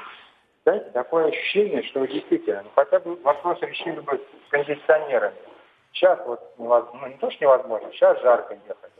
Знаете, 0.64 0.90
такое 0.90 1.26
ощущение, 1.26 1.82
что 1.82 2.06
действительно, 2.06 2.62
ну, 2.62 2.70
хотя 2.74 3.00
бы 3.00 3.16
вопрос 3.22 3.58
решили 3.62 4.00
бы 4.00 4.16
с 4.16 4.50
кондиционерами. 4.50 5.34
Сейчас 5.92 6.18
вот 6.26 6.40
невозможно, 6.58 7.00
ну 7.02 7.06
не 7.08 7.18
то, 7.18 7.30
что 7.30 7.44
невозможно, 7.44 7.88
сейчас 7.92 8.20
жарко 8.22 8.54
ехать, 8.54 8.92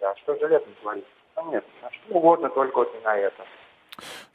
а 0.00 0.14
что 0.16 0.36
же 0.36 0.48
летом 0.48 0.72
творится? 0.82 1.10
Ну 1.36 1.50
нет, 1.50 1.64
на 1.82 1.90
что 1.90 2.14
угодно, 2.14 2.50
только 2.50 2.76
вот 2.78 2.94
не 2.94 3.00
на 3.00 3.16
это. 3.16 3.44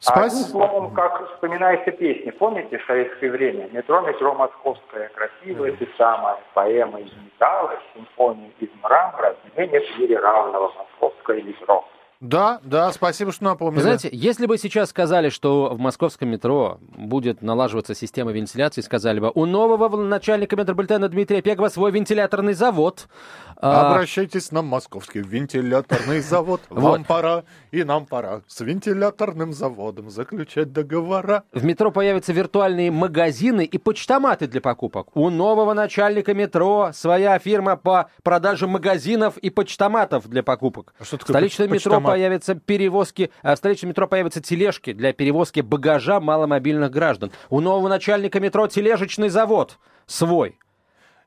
Спасибо. 0.04 0.26
Одним 0.26 0.68
словом, 0.68 0.94
как 0.94 1.32
вспоминается 1.32 1.90
песня, 1.90 2.30
помните 2.32 2.76
в 2.76 2.84
советское 2.84 3.30
время? 3.30 3.70
Метро, 3.72 4.02
метро 4.02 4.34
московское, 4.34 5.10
красивое 5.14 5.72
ты 5.72 5.88
самое, 5.96 6.36
поэма 6.52 7.00
из 7.00 7.10
металла, 7.16 7.72
симфония 7.94 8.50
из 8.60 8.68
мрамора, 8.82 9.34
мне 9.56 9.66
нет 9.66 9.82
мире 9.98 10.18
равного, 10.18 10.72
московское 10.76 11.40
метро. 11.40 11.88
Да, 12.24 12.60
да, 12.64 12.90
спасибо, 12.90 13.32
что 13.32 13.44
напомнили. 13.44 13.82
знаете, 13.82 14.08
если 14.10 14.46
бы 14.46 14.56
сейчас 14.56 14.88
сказали, 14.88 15.28
что 15.28 15.74
в 15.74 15.78
московском 15.78 16.30
метро 16.30 16.78
будет 16.96 17.42
налаживаться 17.42 17.94
система 17.94 18.32
вентиляции, 18.32 18.80
сказали 18.80 19.20
бы, 19.20 19.30
у 19.34 19.44
нового 19.44 19.94
начальника 20.02 20.56
метрополитена 20.56 21.10
Дмитрия 21.10 21.42
Пегова 21.42 21.68
свой 21.68 21.90
вентиляторный 21.90 22.54
завод. 22.54 23.08
А, 23.56 23.92
Обращайтесь 23.92 24.52
на 24.52 24.62
московский 24.62 25.20
вентиляторный 25.20 26.20
завод. 26.22 26.62
Вам 26.70 27.04
пора 27.04 27.44
и 27.70 27.84
нам 27.84 28.06
пора 28.06 28.40
с 28.46 28.60
вентиляторным 28.60 29.52
заводом 29.52 30.08
заключать 30.08 30.72
договора. 30.72 31.44
В 31.52 31.62
метро 31.62 31.90
появятся 31.90 32.32
виртуальные 32.32 32.90
магазины 32.90 33.64
и 33.64 33.76
почтоматы 33.76 34.46
для 34.46 34.62
покупок. 34.62 35.14
У 35.14 35.28
нового 35.28 35.74
начальника 35.74 36.32
метро 36.32 36.90
своя 36.94 37.38
фирма 37.38 37.76
по 37.76 38.08
продаже 38.22 38.66
магазинов 38.66 39.36
и 39.38 39.50
почтоматов 39.50 40.26
для 40.26 40.42
покупок. 40.42 40.94
А 40.98 41.04
что 41.04 41.18
такое 41.18 41.34
Столичное 41.34 41.68
метро 41.68 42.00
появятся 42.14 42.54
перевозки, 42.54 43.30
а 43.42 43.56
в 43.56 43.58
столичном 43.58 43.88
метро 43.88 44.06
появятся 44.06 44.40
тележки 44.40 44.92
для 44.92 45.12
перевозки 45.12 45.60
багажа 45.60 46.20
маломобильных 46.20 46.92
граждан. 46.92 47.32
У 47.50 47.60
нового 47.60 47.88
начальника 47.88 48.38
метро 48.38 48.68
тележечный 48.68 49.30
завод 49.30 49.78
свой. 50.06 50.56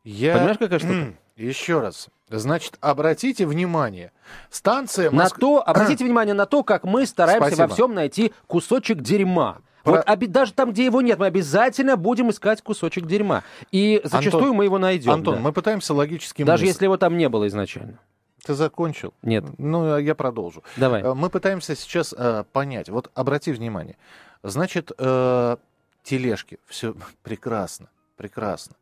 Я... 0.05 0.35
Понимаешь, 0.35 0.57
какая 0.57 0.79
штука? 0.79 1.13
Еще 1.35 1.81
раз. 1.81 2.07
Значит, 2.29 2.77
обратите 2.79 3.45
внимание. 3.45 4.13
Станция... 4.49 5.11
Моск... 5.11 5.35
На 5.35 5.39
то, 5.41 5.63
обратите 5.67 6.05
внимание 6.05 6.33
на 6.33 6.45
то, 6.45 6.63
как 6.63 6.85
мы 6.85 7.05
стараемся 7.05 7.47
Спасибо. 7.47 7.67
во 7.67 7.73
всем 7.73 7.93
найти 7.93 8.33
кусочек 8.47 9.01
дерьма. 9.01 9.57
Про... 9.83 9.91
Вот 9.91 10.09
оби... 10.09 10.25
даже 10.25 10.53
там, 10.53 10.71
где 10.71 10.85
его 10.85 11.01
нет, 11.01 11.19
мы 11.19 11.25
обязательно 11.25 11.97
будем 11.97 12.29
искать 12.29 12.61
кусочек 12.61 13.05
дерьма. 13.07 13.43
И 13.73 13.99
зачастую 14.05 14.43
Антон, 14.43 14.57
мы 14.57 14.63
его 14.63 14.77
найдем. 14.77 15.11
Антон, 15.11 15.35
да. 15.35 15.41
мы 15.41 15.51
пытаемся 15.51 15.93
логически 15.93 16.43
Даже 16.43 16.61
мыслить. 16.61 16.75
если 16.75 16.85
его 16.85 16.95
там 16.95 17.17
не 17.17 17.27
было 17.27 17.45
изначально. 17.47 17.99
Ты 18.47 18.53
закончил? 18.53 19.13
Нет. 19.23 19.43
Ну, 19.57 19.95
а 19.95 20.01
я 20.01 20.15
продолжу. 20.15 20.63
Давай. 20.77 21.01
Э, 21.01 21.13
мы 21.13 21.29
пытаемся 21.29 21.75
сейчас 21.75 22.15
э, 22.17 22.45
понять. 22.53 22.87
Вот 22.87 23.11
обрати 23.13 23.51
внимание. 23.51 23.97
Значит, 24.41 24.91
э, 24.97 25.57
тележки. 26.03 26.57
Все 26.65 26.95
прекрасно. 27.23 27.89
Прекрасно. 28.15 28.75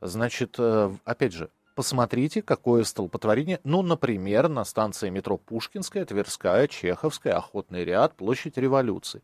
Значит, 0.00 0.56
э, 0.58 0.92
опять 1.04 1.32
же, 1.32 1.50
посмотрите, 1.76 2.42
какое 2.42 2.82
столпотворение. 2.82 3.60
Ну, 3.62 3.82
например, 3.82 4.48
на 4.48 4.64
станции 4.64 5.08
метро 5.08 5.36
Пушкинская, 5.36 6.04
Тверская, 6.04 6.66
Чеховская, 6.66 7.36
Охотный 7.36 7.84
ряд, 7.84 8.16
Площадь 8.16 8.58
Революции. 8.58 9.22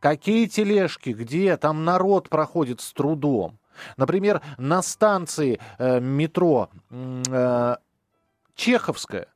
Какие 0.00 0.46
тележки, 0.46 1.10
где 1.10 1.54
там 1.58 1.84
народ 1.84 2.30
проходит 2.30 2.80
с 2.80 2.94
трудом. 2.94 3.58
Например, 3.98 4.40
на 4.56 4.80
станции 4.80 5.60
э, 5.78 6.00
метро 6.00 6.70
э, 6.90 7.76
Чеховская. 8.58 9.28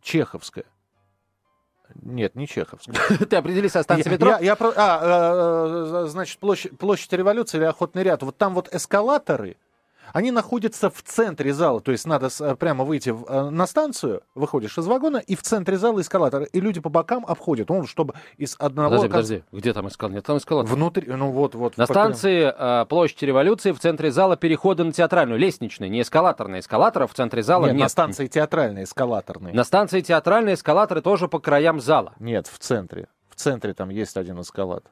Чеховская. 0.00 0.64
Нет, 1.94 2.34
не 2.34 2.48
Чеховская. 2.48 2.96
Ты 3.26 3.36
определись 3.36 3.72
со 3.72 3.82
станцией 3.82 4.14
метро? 4.14 4.30
Я, 4.30 4.38
я, 4.40 4.56
а, 4.58 6.04
э, 6.04 6.06
значит, 6.08 6.38
площадь, 6.38 6.76
площадь 6.78 7.12
революции 7.12 7.58
или 7.58 7.64
охотный 7.64 8.02
ряд. 8.02 8.22
Вот 8.22 8.38
там 8.38 8.54
вот 8.54 8.74
эскалаторы, 8.74 9.58
они 10.12 10.30
находятся 10.30 10.90
в 10.90 11.02
центре 11.02 11.52
зала, 11.52 11.80
то 11.80 11.92
есть 11.92 12.06
надо 12.06 12.28
э, 12.40 12.56
прямо 12.56 12.84
выйти 12.84 13.10
э, 13.10 13.50
на 13.50 13.66
станцию, 13.66 14.22
выходишь 14.34 14.76
из 14.78 14.86
вагона, 14.86 15.18
и 15.18 15.34
в 15.34 15.42
центре 15.42 15.76
зала 15.78 16.00
эскалатор. 16.00 16.44
И 16.44 16.60
люди 16.60 16.80
по 16.80 16.88
бокам 16.88 17.24
обходят, 17.26 17.68
ну, 17.68 17.86
чтобы 17.86 18.14
из 18.36 18.56
одного... 18.58 18.90
Подожди, 18.90 19.08
подожди, 19.08 19.42
где 19.52 19.72
там 19.72 19.88
эскалатор? 19.88 20.16
Нет, 20.16 20.24
там 20.24 20.38
эскалатор. 20.38 20.74
Внутри, 20.74 21.06
ну 21.06 21.30
вот, 21.30 21.54
вот. 21.54 21.76
На 21.76 21.86
станции 21.86 22.52
э, 22.56 22.86
площади 22.86 23.24
Революции 23.24 23.72
в 23.72 23.78
центре 23.78 24.10
зала 24.10 24.36
переходы 24.36 24.84
на 24.84 24.92
театральную, 24.92 25.38
лестничный, 25.38 25.88
не 25.88 26.02
эскалаторный. 26.02 26.60
Эскалаторов 26.60 27.12
в 27.12 27.14
центре 27.14 27.42
зала 27.42 27.66
нет. 27.66 27.74
нет. 27.74 27.82
на 27.82 27.88
станции 27.88 28.26
театральные 28.26 28.84
эскалаторные. 28.84 29.54
На 29.54 29.64
станции 29.64 30.00
театральные 30.00 30.54
эскалаторы 30.54 31.00
тоже 31.00 31.28
по 31.28 31.38
краям 31.38 31.80
зала. 31.80 32.14
Нет, 32.18 32.46
в 32.46 32.58
центре. 32.58 33.08
В 33.28 33.36
центре 33.36 33.74
там 33.74 33.90
есть 33.90 34.16
один 34.16 34.40
эскалатор. 34.40 34.90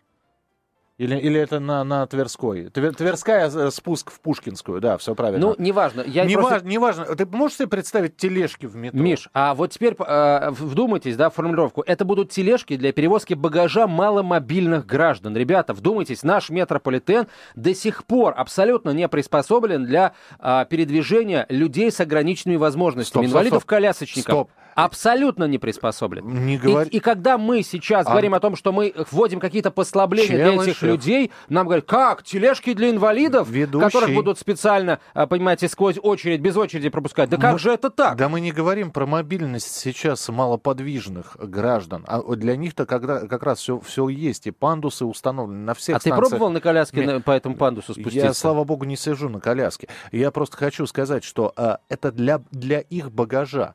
Или, 0.99 1.19
или 1.19 1.39
это 1.39 1.61
на, 1.61 1.85
на 1.85 2.07
Тверской? 2.07 2.71
Твер, 2.71 2.95
Тверская 2.95 3.51
э, 3.51 3.71
спуск 3.71 4.11
в 4.11 4.19
Пушкинскую, 4.21 4.81
да, 4.81 4.97
все 4.97 5.15
правильно. 5.15 5.49
Ну, 5.49 5.55
неважно. 5.59 6.03
Я 6.07 6.25
не, 6.25 6.35
просто... 6.35 6.55
важ, 6.55 6.63
не 6.63 6.79
важно. 6.79 7.05
Ты 7.05 7.27
можешь 7.27 7.59
себе 7.59 7.69
представить 7.69 8.17
тележки 8.17 8.65
в 8.65 8.77
метро? 8.77 8.99
Миш, 8.99 9.29
а 9.35 9.55
вот 9.55 9.73
теперь 9.73 9.95
э, 9.99 10.51
вдумайтесь, 10.53 11.17
да, 11.17 11.29
в 11.29 11.35
формулировку. 11.35 11.83
Это 11.87 12.07
будут 12.07 12.31
тележки 12.31 12.77
для 12.77 12.93
перевозки 12.93 13.35
багажа 13.35 13.87
маломобильных 13.87 14.87
граждан. 14.87 15.37
Ребята, 15.37 15.75
вдумайтесь, 15.75 16.23
наш 16.23 16.49
метрополитен 16.49 17.27
до 17.55 17.75
сих 17.75 18.07
пор 18.07 18.33
абсолютно 18.35 18.91
не 18.91 19.07
приспособлен 19.07 19.85
для 19.85 20.15
э, 20.39 20.65
передвижения 20.71 21.45
людей 21.51 21.91
с 21.93 22.01
ограниченными 22.01 22.57
возможностями, 22.57 23.27
стоп, 23.27 23.31
инвалидов-колясочников. 23.33 24.23
Стоп, 24.23 24.51
Абсолютно 24.77 25.45
не 25.45 25.57
приспособлен. 25.57 26.45
Не 26.45 26.59
говор... 26.59 26.87
и, 26.87 26.99
и 26.99 27.01
когда 27.01 27.39
мы 27.39 27.63
сейчас 27.63 28.07
а... 28.07 28.11
говорим 28.11 28.35
о 28.35 28.41
том, 28.41 28.57
что 28.57 28.73
мы 28.73 28.93
вводим 29.11 29.41
какие-то 29.41 29.71
послабления 29.71 30.37
Челышев. 30.37 30.63
для 30.63 30.73
этих 30.73 30.83
людей, 30.83 31.31
нам 31.49 31.67
говорят, 31.67 31.87
как, 31.87 32.23
тележки 32.23 32.75
для 32.75 32.91
инвалидов, 32.91 33.49
Ведущий. 33.49 33.85
которых 33.85 34.15
будут 34.15 34.39
специально, 34.39 35.01
а, 35.15 35.27
понимаете, 35.27 35.69
сквозь 35.69 35.97
очередь, 36.03 36.43
без 36.43 36.59
очереди 36.59 36.91
пропускать. 36.91 37.31
Да 37.31 37.39
как 37.39 37.55
мы... 37.55 37.59
же 37.59 37.71
это 37.71 37.89
так? 37.89 38.17
Да 38.17 38.29
мы 38.29 38.41
не 38.41 38.53
говорим 38.53 38.91
про 38.91 39.07
мобильность 39.07 39.75
сейчас 39.75 40.29
малоподвижных 40.29 41.39
граждан. 41.41 42.05
А 42.07 42.21
для 42.37 42.55
них-то 42.57 42.85
когда, 42.85 43.27
как 43.27 43.43
раз 43.45 43.61
все, 43.61 43.81
все 43.81 44.09
есть. 44.11 44.47
И 44.47 44.51
пандусы 44.51 45.07
установлены 45.07 45.65
на 45.65 45.73
всех 45.73 45.97
А 45.97 46.01
станциях. 46.01 46.23
ты 46.23 46.29
пробовал 46.29 46.51
на 46.51 46.61
коляске 46.61 47.01
Мне... 47.01 47.21
по 47.21 47.31
этому 47.31 47.57
пандусу 47.57 47.95
спуститься? 47.95 48.27
Я, 48.27 48.35
слава 48.35 48.65
богу, 48.65 48.85
не 48.85 48.97
сижу 48.97 49.31
на 49.31 49.41
коляске. 49.41 49.89
Я 50.13 50.31
просто 50.31 50.59
хочу 50.59 50.87
сказать, 50.87 51.25
что 51.25 51.53
а, 51.57 51.79
это 51.89 52.13
для, 52.13 52.43
для 52.51 52.81
их 52.81 53.11
багажа. 53.11 53.75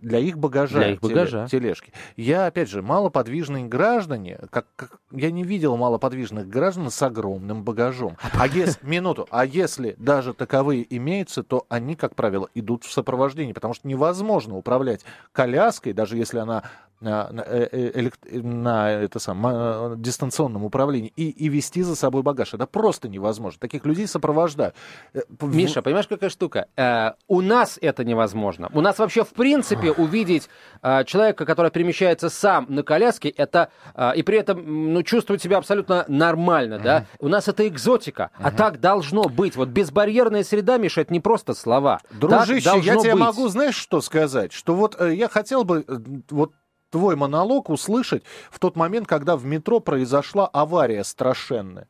Для 0.00 0.23
их 0.24 0.38
багажа. 0.38 0.78
Для 0.78 0.90
их 0.92 1.00
багажа. 1.00 1.46
Тележки. 1.48 1.92
Я, 2.16 2.46
опять 2.46 2.68
же, 2.68 2.82
малоподвижные 2.82 3.66
граждане, 3.66 4.38
как, 4.50 4.66
как 4.76 4.98
я 5.10 5.30
не 5.30 5.44
видел 5.44 5.76
малоподвижных 5.76 6.48
граждан 6.48 6.90
с 6.90 7.02
огромным 7.02 7.62
багажом. 7.62 8.16
А 8.32 8.46
если, 8.46 8.78
минуту, 8.86 9.26
а 9.30 9.44
если 9.44 9.94
даже 9.98 10.34
таковые 10.34 10.86
имеются, 10.96 11.42
то 11.42 11.66
они, 11.68 11.96
как 11.96 12.14
правило, 12.14 12.48
идут 12.54 12.84
в 12.84 12.92
сопровождении, 12.92 13.52
потому 13.52 13.74
что 13.74 13.88
невозможно 13.88 14.56
управлять 14.56 15.04
коляской, 15.32 15.92
даже 15.92 16.16
если 16.16 16.38
она 16.38 16.64
на, 17.04 17.28
на, 17.30 17.42
э, 17.42 17.68
э, 17.72 18.40
на 18.40 18.90
это 18.90 19.18
сам, 19.18 19.46
э, 19.46 19.94
дистанционном 19.98 20.64
управлении 20.64 21.12
и, 21.16 21.28
и 21.28 21.48
вести 21.48 21.82
за 21.82 21.96
собой 21.96 22.22
багаж. 22.22 22.54
Это 22.54 22.66
просто 22.66 23.08
невозможно. 23.08 23.60
Таких 23.60 23.84
людей 23.84 24.06
сопровождают. 24.06 24.74
Миша, 25.40 25.82
понимаешь, 25.82 26.08
какая 26.08 26.30
штука? 26.30 26.66
Э, 26.76 27.12
у 27.28 27.42
нас 27.42 27.78
это 27.80 28.04
невозможно. 28.04 28.70
У 28.72 28.80
нас 28.80 28.98
вообще, 28.98 29.22
в 29.24 29.34
принципе, 29.34 29.92
увидеть 29.92 30.13
э, 30.82 31.04
человека, 31.04 31.44
который 31.44 31.70
перемещается 31.70 32.30
сам 32.30 32.66
на 32.68 32.82
коляске, 32.82 33.28
это 33.28 33.70
э, 33.94 34.12
и 34.16 34.22
при 34.22 34.38
этом 34.38 34.92
ну, 34.92 35.02
чувствовать 35.02 35.42
себя 35.42 35.58
абсолютно 35.58 36.04
нормально, 36.08 36.78
да? 36.78 37.06
У 37.18 37.28
нас 37.28 37.48
это 37.48 37.66
экзотика. 37.66 38.30
А 38.34 38.50
так 38.50 38.80
должно 38.80 39.24
быть. 39.24 39.56
Вот 39.56 39.68
безбарьерная 39.68 40.44
среда, 40.44 40.76
Миша, 40.76 41.00
это 41.02 41.12
не 41.12 41.20
просто 41.20 41.54
слова. 41.54 42.00
Дружище, 42.10 42.70
я 42.82 42.96
тебе 42.96 43.12
быть. 43.12 43.20
могу, 43.20 43.48
знаешь, 43.48 43.76
что 43.76 44.00
сказать? 44.00 44.52
Что 44.52 44.74
вот 44.74 45.00
э, 45.00 45.14
я 45.14 45.28
хотел 45.28 45.64
бы 45.64 45.84
э, 45.86 45.98
вот 46.30 46.52
твой 46.90 47.16
монолог 47.16 47.70
услышать 47.70 48.22
в 48.50 48.60
тот 48.60 48.76
момент, 48.76 49.08
когда 49.08 49.36
в 49.36 49.44
метро 49.44 49.80
произошла 49.80 50.46
авария 50.46 51.02
страшенная. 51.02 51.88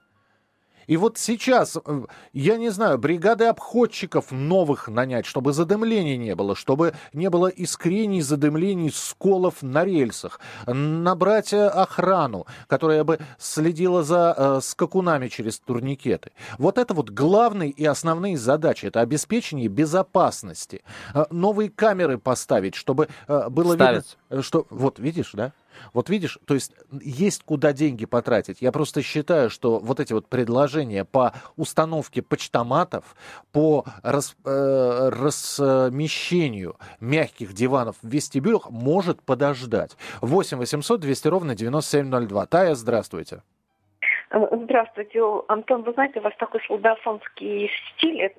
И 0.87 0.97
вот 0.97 1.19
сейчас, 1.19 1.77
э, 1.77 2.03
я 2.33 2.57
не 2.57 2.71
знаю, 2.71 2.99
бригады 2.99 3.45
обходчиков 3.45 4.31
новых 4.31 4.89
нанять, 4.89 5.27
чтобы 5.27 5.53
задымления 5.53 6.17
не 6.17 6.35
было, 6.35 6.55
чтобы 6.55 6.95
не 7.13 7.31
было 7.31 7.49
искрений, 7.49 8.23
задымлений, 8.23 8.91
сколов 8.93 9.63
на 9.63 9.85
рельсах. 9.85 10.41
Набрать 10.67 11.53
э, 11.53 11.67
охрану, 11.67 12.47
которая 12.67 13.05
бы 13.05 13.19
следила 13.39 14.03
за 14.03 14.35
э, 14.37 14.61
скакунами 14.63 15.29
через 15.29 15.59
турникеты. 15.59 16.33
Вот 16.59 16.79
это 16.79 16.95
вот 16.95 17.11
главные 17.11 17.71
и 17.71 17.85
основные 17.85 18.37
задачи. 18.37 18.87
Это 18.87 19.01
обеспечение 19.01 19.69
безопасности. 19.69 20.83
Э, 21.15 21.25
новые 21.31 21.71
камеры 21.71 22.19
поставить, 22.19 22.75
чтобы 22.75 23.09
э, 23.29 23.49
было 23.49 23.75
Ставится. 23.75 24.17
видно... 24.31 24.43
Что, 24.43 24.67
вот, 24.71 24.99
видишь, 24.99 25.31
да? 25.33 25.53
Вот 25.93 26.11
видишь, 26.11 26.39
то 26.47 26.55
есть 26.55 26.73
есть 27.01 27.43
куда 27.45 27.73
деньги 27.73 28.05
потратить. 28.07 28.61
Я 28.61 28.73
просто 28.73 29.03
считаю, 29.03 29.51
что 29.51 29.79
вот 29.79 30.01
эти 30.01 30.13
вот 30.13 30.29
предложения 30.29 31.05
по 31.05 31.33
установке 31.57 32.23
почтоматов, 32.23 33.17
по 33.53 33.85
рас, 34.03 34.37
э, 34.45 35.11
размещению 35.13 36.77
мягких 37.01 37.53
диванов 37.53 37.97
в 38.03 38.09
вестибюлях 38.09 38.71
может 38.71 39.23
подождать. 39.23 39.97
8 40.21 40.59
800 40.59 41.01
200 41.01 41.29
ровно 41.29 41.55
9702. 41.55 42.47
Тая, 42.47 42.75
здравствуйте. 42.75 43.43
Здравствуйте, 44.31 45.21
Антон. 45.49 45.83
Вы 45.83 45.93
знаете, 45.93 46.19
у 46.19 46.23
вас 46.23 46.35
такой 46.39 46.61
солдафонский 46.67 47.71
стиль. 47.97 48.35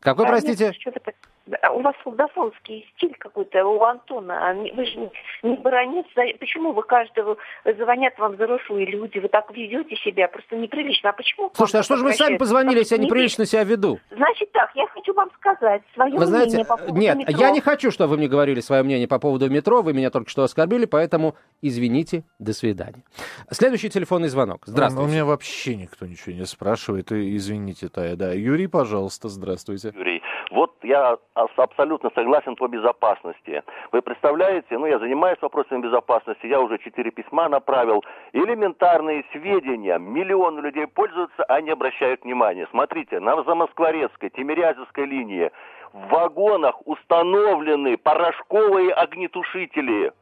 Какой, 0.00 0.26
простите? 0.26 0.72
Что-то 0.72 1.00
у 1.46 1.80
вас 1.80 1.94
солдафонский 2.02 2.86
стиль 2.96 3.14
какой-то 3.18 3.64
у 3.66 3.82
Антона. 3.82 4.50
А 4.50 4.54
вы 4.54 4.86
же 4.86 5.10
не 5.42 5.56
баронец. 5.56 6.06
Почему 6.38 6.72
вы 6.72 6.82
каждого 6.82 7.36
звонят 7.64 8.18
вам 8.18 8.32
взрослые 8.32 8.86
люди, 8.86 9.18
вы 9.18 9.28
так 9.28 9.50
ведете 9.54 9.96
себя, 9.96 10.28
просто 10.28 10.56
неприлично. 10.56 11.10
А 11.10 11.12
почему? 11.12 11.50
Слушайте, 11.54 11.78
а 11.78 11.82
что 11.82 11.96
же 11.96 12.04
вы 12.04 12.12
сами 12.12 12.36
позвонили, 12.36 12.78
если 12.78 12.96
я 12.96 13.02
неприлично 13.02 13.44
себя 13.44 13.64
веду? 13.64 13.98
Значит 14.10 14.52
так, 14.52 14.70
я 14.74 14.86
хочу 14.86 15.12
вам 15.12 15.30
сказать 15.38 15.82
свое 15.94 16.16
вы 16.16 16.26
знаете, 16.26 16.56
мнение 16.56 16.66
по 16.66 16.76
поводу 16.76 16.98
Нет, 16.98 17.16
метро. 17.16 17.38
я 17.38 17.50
не 17.50 17.60
хочу, 17.60 17.90
чтобы 17.90 18.10
вы 18.12 18.16
мне 18.18 18.28
говорили 18.28 18.60
свое 18.60 18.82
мнение 18.82 19.08
по 19.08 19.18
поводу 19.18 19.50
метро. 19.50 19.82
Вы 19.82 19.92
меня 19.92 20.10
только 20.10 20.30
что 20.30 20.42
оскорбили, 20.42 20.86
поэтому 20.86 21.34
извините, 21.60 22.24
до 22.38 22.52
свидания. 22.52 23.02
Следующий 23.50 23.90
телефонный 23.90 24.28
звонок. 24.28 24.62
Здравствуйте. 24.66 25.08
У 25.08 25.12
меня 25.12 25.24
вообще 25.24 25.76
никто 25.76 26.06
ничего 26.06 26.32
не 26.32 26.46
спрашивает. 26.46 27.12
И 27.12 27.36
извините, 27.36 27.88
Тая, 27.88 28.16
да. 28.16 28.32
Юрий, 28.32 28.66
пожалуйста, 28.66 29.28
здравствуйте. 29.28 29.92
Юрий, 29.94 30.22
вот 30.54 30.72
я 30.84 31.18
абсолютно 31.34 32.10
согласен 32.14 32.54
по 32.54 32.68
безопасности. 32.68 33.64
Вы 33.90 34.02
представляете, 34.02 34.78
ну 34.78 34.86
я 34.86 35.00
занимаюсь 35.00 35.42
вопросами 35.42 35.82
безопасности, 35.82 36.46
я 36.46 36.60
уже 36.60 36.78
четыре 36.78 37.10
письма 37.10 37.48
направил. 37.48 38.04
Элементарные 38.32 39.24
сведения, 39.32 39.98
миллионы 39.98 40.60
людей 40.60 40.86
пользуются, 40.86 41.42
а 41.48 41.60
не 41.60 41.70
обращают 41.70 42.22
внимания. 42.22 42.68
Смотрите, 42.70 43.18
на 43.18 43.42
Замоскворецкой, 43.42 44.30
Тимирязевской 44.30 45.06
линии 45.06 45.50
в 45.92 46.08
вагонах 46.08 46.76
установлены 46.86 47.96
порошковые 47.96 48.92
огнетушители. 48.92 50.12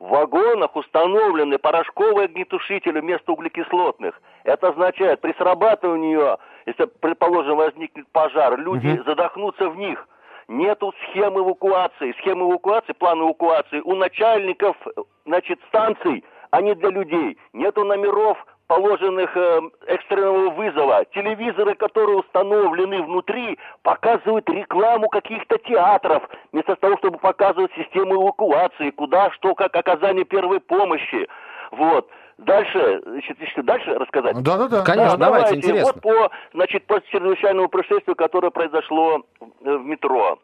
В 0.00 0.08
вагонах 0.08 0.74
установлены 0.74 1.58
порошковые 1.58 2.24
огнетушители 2.24 2.98
вместо 2.98 3.30
углекислотных. 3.32 4.20
Это 4.46 4.68
означает, 4.68 5.20
при 5.20 5.32
срабатывании 5.32 6.12
ее, 6.12 6.38
если, 6.66 6.84
предположим, 6.84 7.56
возникнет 7.56 8.06
пожар, 8.12 8.56
люди 8.58 8.86
угу. 8.86 9.02
задохнутся 9.04 9.68
в 9.68 9.76
них. 9.76 10.08
Нету 10.46 10.94
схемы 11.02 11.40
эвакуации. 11.40 12.14
Схемы 12.20 12.48
эвакуации, 12.48 12.92
план 12.92 13.20
эвакуации 13.20 13.80
у 13.80 13.96
начальников 13.96 14.76
значит, 15.24 15.58
станций, 15.68 16.24
а 16.52 16.60
не 16.62 16.76
для 16.76 16.90
людей. 16.90 17.36
Нету 17.52 17.84
номеров 17.84 18.38
положенных 18.68 19.36
э, 19.36 19.60
экстренного 19.88 20.50
вызова. 20.50 21.04
Телевизоры, 21.06 21.74
которые 21.74 22.18
установлены 22.18 23.02
внутри, 23.02 23.58
показывают 23.82 24.48
рекламу 24.48 25.08
каких-то 25.08 25.58
театров, 25.58 26.22
вместо 26.52 26.76
того, 26.76 26.96
чтобы 26.98 27.18
показывать 27.18 27.72
систему 27.74 28.22
эвакуации, 28.22 28.90
куда, 28.90 29.32
что, 29.32 29.56
как 29.56 29.74
оказание 29.74 30.24
первой 30.24 30.60
помощи. 30.60 31.26
Вот. 31.72 32.08
Дальше, 32.38 33.00
значит, 33.04 33.40
еще 33.40 33.62
дальше 33.62 33.94
рассказать? 33.94 34.42
Да, 34.42 34.58
да, 34.58 34.68
да. 34.68 34.82
Конечно, 34.82 35.16
да, 35.16 35.26
давайте, 35.26 35.48
давайте, 35.48 35.56
интересно. 35.56 35.92
Вот 35.92 36.02
по, 36.02 36.30
значит, 36.52 36.86
по 36.86 37.00
чрезвычайному 37.00 37.68
происшествию, 37.68 38.14
которое 38.14 38.50
произошло 38.50 39.22
в 39.40 39.84
метро. 39.84 40.38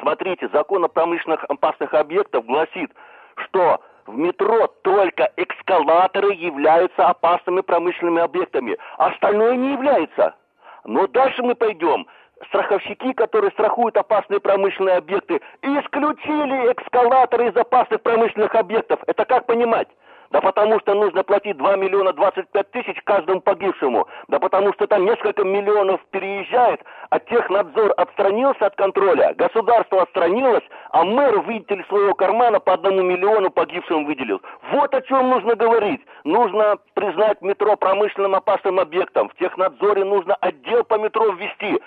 Смотрите, 0.00 0.48
закон 0.52 0.84
о 0.84 0.88
промышленных 0.88 1.44
опасных 1.44 1.92
объектах 1.94 2.44
гласит, 2.44 2.92
что 3.36 3.80
в 4.06 4.16
метро 4.16 4.68
только 4.82 5.32
эскалаторы 5.36 6.34
являются 6.34 7.08
опасными 7.08 7.62
промышленными 7.62 8.22
объектами, 8.22 8.76
остальное 8.98 9.56
не 9.56 9.72
является. 9.72 10.34
Но 10.84 11.06
дальше 11.08 11.42
мы 11.42 11.54
пойдем. 11.54 12.06
Страховщики, 12.48 13.12
которые 13.14 13.50
страхуют 13.52 13.96
опасные 13.96 14.38
промышленные 14.38 14.96
объекты, 14.96 15.40
исключили 15.62 16.72
эскалаторы 16.72 17.48
из 17.48 17.56
опасных 17.56 18.02
промышленных 18.02 18.54
объектов. 18.54 19.00
Это 19.06 19.24
как 19.24 19.46
понимать? 19.46 19.88
Да 20.34 20.40
потому 20.40 20.80
что 20.80 20.94
нужно 20.94 21.22
платить 21.22 21.56
2 21.58 21.76
миллиона 21.76 22.12
25 22.12 22.70
тысяч 22.72 23.00
каждому 23.04 23.40
погибшему. 23.40 24.08
Да 24.26 24.40
потому 24.40 24.72
что 24.72 24.88
там 24.88 25.04
несколько 25.04 25.44
миллионов 25.44 26.00
переезжает, 26.10 26.80
а 27.10 27.20
технадзор 27.20 27.94
отстранился 27.96 28.66
от 28.66 28.74
контроля, 28.74 29.32
государство 29.34 30.02
отстранилось, 30.02 30.64
а 30.90 31.04
мэр, 31.04 31.40
видите 31.46 31.76
ли, 31.76 31.84
своего 31.84 32.14
кармана 32.14 32.58
по 32.58 32.72
одному 32.72 33.02
миллиону 33.02 33.50
погибшим 33.50 34.06
выделил. 34.06 34.42
Вот 34.72 34.92
о 34.92 35.02
чем 35.02 35.30
нужно 35.30 35.54
говорить. 35.54 36.00
Нужно 36.24 36.78
признать 36.94 37.40
метро 37.40 37.76
промышленным 37.76 38.34
опасным 38.34 38.80
объектом. 38.80 39.28
В 39.28 39.36
технадзоре 39.36 40.02
нужно 40.02 40.34
отдел 40.40 40.82
по 40.82 40.98
метро 40.98 41.30
ввести 41.30 41.80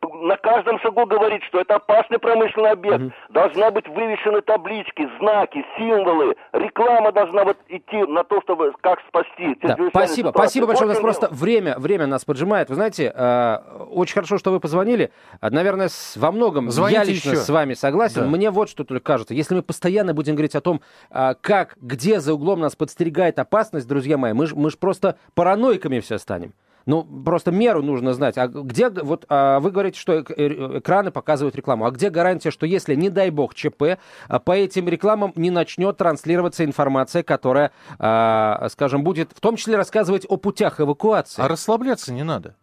на 0.00 0.36
каждом 0.36 0.78
шагу 0.80 1.06
говорит, 1.06 1.42
что 1.44 1.60
это 1.60 1.76
опасный 1.76 2.18
промышленный 2.18 2.70
объект. 2.70 3.00
Угу. 3.00 3.12
Должна 3.30 3.70
быть 3.70 3.88
вывешены 3.88 4.42
таблички, 4.42 5.08
знаки, 5.18 5.64
символы. 5.76 6.36
Реклама 6.52 7.12
должна 7.12 7.44
вот 7.44 7.56
идти 7.68 7.96
на 8.04 8.24
то, 8.24 8.40
чтобы 8.42 8.72
как 8.80 9.00
спасти. 9.08 9.56
Да, 9.62 9.76
спасибо, 9.90 10.30
спасибо 10.34 10.66
большое. 10.66 10.90
У 10.90 10.92
нас 10.92 11.00
просто 11.00 11.28
время, 11.30 11.78
время 11.78 12.06
нас 12.06 12.24
поджимает. 12.24 12.68
Вы 12.68 12.76
знаете, 12.76 13.12
э, 13.14 13.58
очень 13.90 14.14
хорошо, 14.14 14.38
что 14.38 14.50
вы 14.50 14.60
позвонили. 14.60 15.10
Наверное, 15.40 15.88
с, 15.88 16.16
во 16.16 16.32
многом 16.32 16.70
Звоните 16.70 16.98
я 16.98 17.04
лично 17.04 17.30
еще. 17.30 17.40
с 17.40 17.48
вами 17.48 17.74
согласен. 17.74 18.22
Да. 18.22 18.28
Мне 18.28 18.50
вот 18.50 18.68
что 18.68 18.84
только 18.84 19.04
кажется. 19.04 19.34
Если 19.34 19.54
мы 19.54 19.62
постоянно 19.62 20.14
будем 20.14 20.34
говорить 20.34 20.54
о 20.54 20.60
том, 20.60 20.80
э, 21.10 21.34
как, 21.40 21.76
где 21.80 22.20
за 22.20 22.34
углом 22.34 22.60
нас 22.60 22.76
подстерегает 22.76 23.38
опасность, 23.38 23.88
друзья 23.88 24.16
мои, 24.16 24.32
мы 24.32 24.46
же 24.46 24.54
мы 24.54 24.70
ж 24.70 24.78
просто 24.78 25.18
параноиками 25.34 26.00
все 26.00 26.18
станем. 26.18 26.52
Ну, 26.88 27.04
просто 27.04 27.50
меру 27.50 27.82
нужно 27.82 28.14
знать. 28.14 28.38
А 28.38 28.48
где, 28.48 28.88
вот 28.88 29.26
а 29.28 29.60
вы 29.60 29.70
говорите, 29.70 30.00
что 30.00 30.20
экраны 30.22 31.10
показывают 31.10 31.54
рекламу. 31.54 31.84
А 31.84 31.90
где 31.90 32.08
гарантия, 32.08 32.50
что 32.50 32.64
если, 32.64 32.94
не 32.94 33.10
дай 33.10 33.28
бог, 33.28 33.54
ЧП, 33.54 33.98
а 34.26 34.38
по 34.38 34.52
этим 34.52 34.88
рекламам 34.88 35.34
не 35.36 35.50
начнет 35.50 35.98
транслироваться 35.98 36.64
информация, 36.64 37.22
которая, 37.22 37.72
а, 37.98 38.68
скажем, 38.70 39.04
будет 39.04 39.32
в 39.34 39.40
том 39.40 39.56
числе 39.56 39.76
рассказывать 39.76 40.24
о 40.30 40.38
путях 40.38 40.80
эвакуации? 40.80 41.42
А 41.42 41.46
расслабляться 41.48 42.10
не 42.10 42.22
надо. 42.24 42.54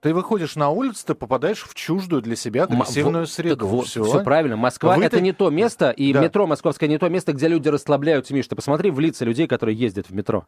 Ты 0.00 0.14
выходишь 0.14 0.54
на 0.54 0.70
улицу, 0.70 1.04
ты 1.04 1.14
попадаешь 1.16 1.64
в 1.64 1.74
чуждую 1.74 2.22
для 2.22 2.36
себя 2.36 2.64
агрессивную 2.64 3.22
М- 3.22 3.26
среду. 3.26 3.66
вот, 3.66 3.88
все. 3.88 4.04
все 4.04 4.22
правильно. 4.22 4.56
Москва 4.56 4.94
Вы 4.94 5.02
это 5.06 5.16
ты- 5.16 5.22
не 5.22 5.32
то 5.32 5.50
место, 5.50 5.90
и 5.90 6.12
Да. 6.12 6.20
метро 6.20 6.46
московское 6.46 6.88
не 6.88 6.98
то 6.98 7.08
место, 7.08 7.32
где 7.32 7.48
люди 7.48 7.68
расслабляются. 7.68 8.32
Миш, 8.32 8.46
ты 8.46 8.54
посмотри 8.54 8.92
в 8.92 9.00
лица 9.00 9.24
людей, 9.24 9.48
которые 9.48 9.76
ездят 9.76 10.08
в 10.08 10.14
метро. 10.14 10.46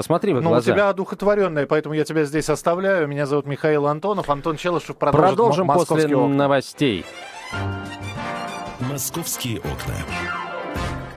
Посмотри 0.00 0.32
в 0.32 0.38
их 0.38 0.42
Ну, 0.42 0.48
у 0.48 0.52
глаза. 0.52 0.72
тебя 0.72 0.88
одухотворенная, 0.88 1.66
поэтому 1.66 1.94
я 1.94 2.04
тебя 2.06 2.24
здесь 2.24 2.48
оставляю. 2.48 3.06
Меня 3.06 3.26
зовут 3.26 3.44
Михаил 3.44 3.86
Антонов. 3.86 4.30
Антон 4.30 4.56
Челышев 4.56 4.96
продолжит 4.96 5.28
Продолжим 5.36 5.66
после 5.66 5.78
«Московские 5.78 6.16
окна». 6.16 6.34
новостей. 6.36 7.04
«Московские 8.80 9.58
окна». 9.58 10.39